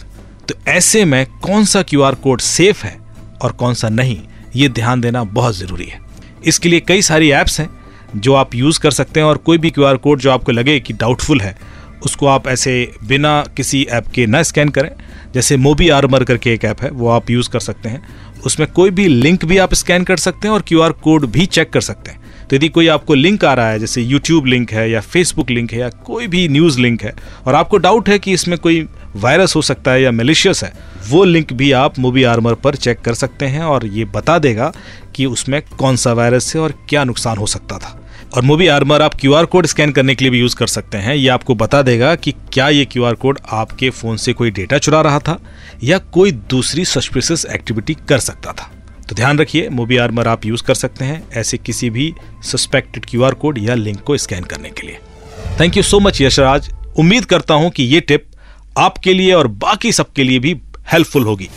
तो 0.49 0.55
ऐसे 0.67 1.05
में 1.05 1.25
कौन 1.25 1.65
सा 1.65 1.81
क्यूआर 1.81 2.15
कोड 2.15 2.41
सेफ़ 2.41 2.85
है 2.85 2.97
और 3.41 3.51
कौन 3.51 3.73
सा 3.73 3.89
नहीं, 3.89 4.19
ये 4.55 4.69
ध्यान 4.69 5.01
देना 5.01 5.23
बहुत 5.23 5.55
ज़रूरी 5.55 5.85
है। 5.85 5.99
इसके 6.45 6.69
लिए 6.69 6.79
कई 6.79 7.01
सारी 7.01 7.31
ऐप्स 7.31 7.59
हैं 7.59 7.69
जो 8.15 8.33
आप 8.33 8.55
यूज़ 8.55 8.79
कर 8.79 8.91
सकते 8.91 9.19
हैं 9.19 9.27
और 9.27 9.37
कोई 9.37 9.57
भी 9.57 9.69
क्यूआर 9.69 9.97
कोड 9.97 10.19
जो 10.19 10.31
आपको 10.31 10.51
लगे 10.51 10.79
कि 10.79 10.93
डाउटफुल 10.93 11.41
है, 11.41 11.57
उसको 12.05 12.27
आप 12.27 12.47
ऐसे 12.47 12.91
बिना 13.03 13.43
किसी 13.57 13.83
ऐप 13.83 14.07
के 14.07 14.25
ना 14.25 14.43
स्कैन 14.43 14.69
करें। 14.69 14.89
जैसे 15.33 15.57
मोबी 15.57 15.89
आर्मर 15.89 16.23
करके 16.23 16.53
एक 16.53 16.65
ऐप 16.65 16.81
है, 16.81 16.89
वो 16.89 17.09
आप 17.09 17.29
यूज़ 17.29 17.49
कर 17.49 17.59
सकते 17.59 17.89
हैं। 17.89 18.07
उसमें 18.45 18.71
कोई 18.71 18.89
भी 18.89 19.07
लिंक 19.07 19.45
भी 19.45 19.57
आप 19.57 19.73
स्कैन 19.73 20.03
कर 20.03 20.17
सकते 20.17 20.47
हैं 20.47 20.55
और 20.55 20.61
क्यूआर 20.61 20.91
कोड 20.91 21.25
भी 21.25 21.45
चेक 21.45 21.69
कर 21.69 21.81
सकते 21.81 22.11
हैं। 22.11 22.19
तो 22.49 22.55
यदि 22.55 22.69
कोई 22.69 22.87
आपको 22.87 23.13
लिंक 23.13 23.45
आ 23.45 23.53
रहा 23.53 23.69
है, 23.69 23.79
जैसे 23.79 24.01
यूट्यूब 24.01 24.45
लिंक 24.45 24.71
है 24.71 24.89
या 24.91 25.01
फेसबुक 25.01 25.49
लिंक 25.49 25.73
है 25.73 25.79
या 25.79 25.89
कोई 26.05 26.27
भी 26.27 26.47
न्यूज़ 26.47 26.79
लिंक 26.79 27.03
है, 27.03 27.13
और 27.45 27.55
आपको 27.55 27.77
डाउट 27.77 28.09
है 28.09 28.19
कि 28.19 28.33
इसमें 28.33 28.57
कोई 28.59 28.87
वायरस 29.15 29.55
हो 29.55 29.61
सकता 29.61 29.91
है 29.91 30.01
या 30.01 30.11
मेलिशियस 30.11 30.63
है, 30.63 30.71
वो 31.09 31.23
लिंक 31.23 31.53
भी 31.53 31.71
आप 31.71 31.99
मूवी 31.99 32.23
आर्मर 32.23 32.53
पर 32.53 32.75
चेक 32.75 32.99
कर 32.99 33.13
सकते 33.13 33.45
हैं 33.45 33.63
और 33.63 33.85
ये 33.87 34.05
बता 34.05 34.37
देगा 34.39 34.71
कि 35.15 35.25
उसमें 35.25 35.61
कौन 35.79 35.95
सा 35.95 36.13
वायरस 36.13 36.55
है 36.55 36.61
और 36.61 36.73
क्या 36.89 37.03
नुकसान 37.03 37.37
हो 37.37 37.47
सकता 37.47 37.77
था। 37.77 37.99
और 38.33 38.43
मूवी 38.43 38.67
आर्मर 38.67 39.01
आप 39.01 39.13
क्यू 39.15 39.33
कोड 39.45 39.65
स्कैन 39.65 39.91
करने 39.91 40.15
के 40.15 40.25
लिए 40.25 40.31
भी 40.31 40.39
यूज़ 40.39 40.55
कर 40.55 40.67
सकते 40.67 40.97
हैं। 40.97 41.15
ये 41.15 41.27
आपको 41.27 41.55
बता 41.55 41.81
देगा 41.81 42.15
कि 42.15 42.31
क्या 42.53 42.69
ये 42.69 42.85
क्यू 42.85 43.13
कोड 43.13 43.39
आपके 43.51 43.89
फ़ोन 43.89 44.17
से 44.17 44.33
कोई 44.33 44.51
डेटा 44.51 44.77
चुरा 44.77 45.01
रहा 45.01 45.19
था 45.19 45.39
या 45.83 45.97
कोई 45.97 46.31
दूसरी 46.49 46.85
सस्पिशियस 46.85 47.45
एक्टिविटी 47.45 47.97
कर 48.09 48.19
सकता 48.19 48.51
था। 48.51 48.71
तो 49.09 49.15
ध्यान 49.15 49.39
रखिए 49.39 49.69
मूवी 49.69 49.97
आर्मर 49.97 50.27
आप 50.27 50.45
यूज़ 50.45 50.63
कर 50.63 50.75
सकते 50.75 51.05
हैं 51.05 51.23
ऐसे 51.33 51.57
किसी 51.57 51.89
भी 51.89 52.13
सस्पेक्टेड 52.43 53.05
क्यूआर 53.05 53.33
कोड 53.33 53.57
या 53.57 53.75
लिंक 53.75 54.01
को 54.01 54.17
स्कैन 54.17 54.43
करने 54.43 54.69
के 54.69 54.87
लिए। 54.87 54.99
Thank 55.59 55.77
you 55.77 55.83
so 55.83 55.99
much 55.99 56.21
Yashraj 56.21 56.69
उम्मीद 56.99 57.25
करता 57.25 57.53
हूँ 57.53 57.69
कि 57.69 57.83
ये 57.83 57.99
टिप 58.01 58.25
आपके 58.77 59.13
लिए 59.13 59.33
और 59.33 59.47
बाकी 59.47 59.91
सबके 59.91 60.23
लिए 60.23 60.39
भी 60.39 60.55
हेल्पफुल 60.91 61.23
होगी। 61.23 61.49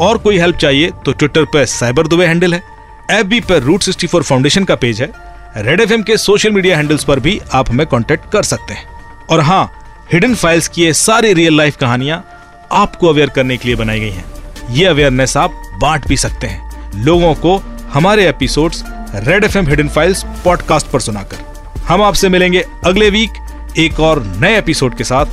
और 0.00 0.18
कोई 0.18 0.38
हेल्प 0.38 0.56
चाहिए 0.56 0.90
तो 1.04 1.12
ट्विटर 1.12 1.44
पर 1.44 1.64
साइबर 1.64 2.06
दुबे 2.06 2.26
हैंडल 2.26 2.54
है 2.54 2.62
एफ़ 3.10 3.46
पर 3.48 3.62
रूट 3.62 3.82
सिक्सटी 3.82 4.06
फोर 4.06 4.22
फाउंडेशन 4.22 4.64
का 4.64 4.74
पेज 4.74 5.02
है 5.02 5.12
रेड 5.56 5.80
एफएम 5.80 6.02
के 6.02 6.16
सोशल 6.16 6.50
मीडिया 6.50 6.76
हैंडल्स 6.76 7.04
पर 7.04 7.20
भी 7.20 7.40
आप 7.52 7.70
हमें 7.70 7.86
कॉन्टेक्ट 7.86 8.30
कर 8.32 8.42
सकते 8.42 8.74
हैं। 8.74 8.86
और 9.30 9.40
हाँ 9.40 9.70
हिडन 10.12 10.34
फाइल्स 10.34 10.68
की 10.68 10.82
ये 10.82 10.92
सारी 10.92 11.32
रियल 11.32 11.56
लाइफ 11.56 11.76
कहानियाँ 11.76 12.24
आपको 12.72 13.08
अवेयर 13.08 13.28
करने 13.28 13.56
के 13.56 13.68
लिए 13.68 13.76
बनाई 13.76 14.00
गई 14.00 14.10
हैं। 14.10 14.24
ये 14.70 14.84
अवेयरनेस 14.84 15.36
आप 15.36 15.62
बांट 15.80 16.06
भी 16.08 16.16
सकते 16.16 16.46
हैं। 16.46 16.67
लोगों 16.94 17.34
को 17.34 17.56
हमारे 17.92 18.28
episodes 18.28 18.82
red 19.14 19.44
F 19.44 19.58
M 19.58 19.68
hidden 19.68 19.88
files 19.88 20.24
podcast 20.44 20.86
पर 20.86 21.00
सुनाकर। 21.00 21.46
हम 21.78 22.02
आपसे 22.02 22.28
मिलेंगे 22.28 22.64
अगले 22.84 23.10
वीक 23.10 23.74
एक 23.78 24.00
और 24.00 24.22
नए 24.40 24.58
एपिसोड 24.58 24.96
के 24.96 25.04
साथ। 25.04 25.26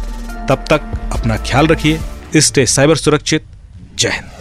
तब 0.50 0.66
तक 0.70 0.82
अपना 1.14 1.38
ख्याल 1.38 1.68
रखिए 1.68 2.00
स्टे 2.38 2.66
साइबर 2.66 2.96
सुरक्षित। 2.96 3.46
जय 4.00 4.10
हिंद। 4.10 4.35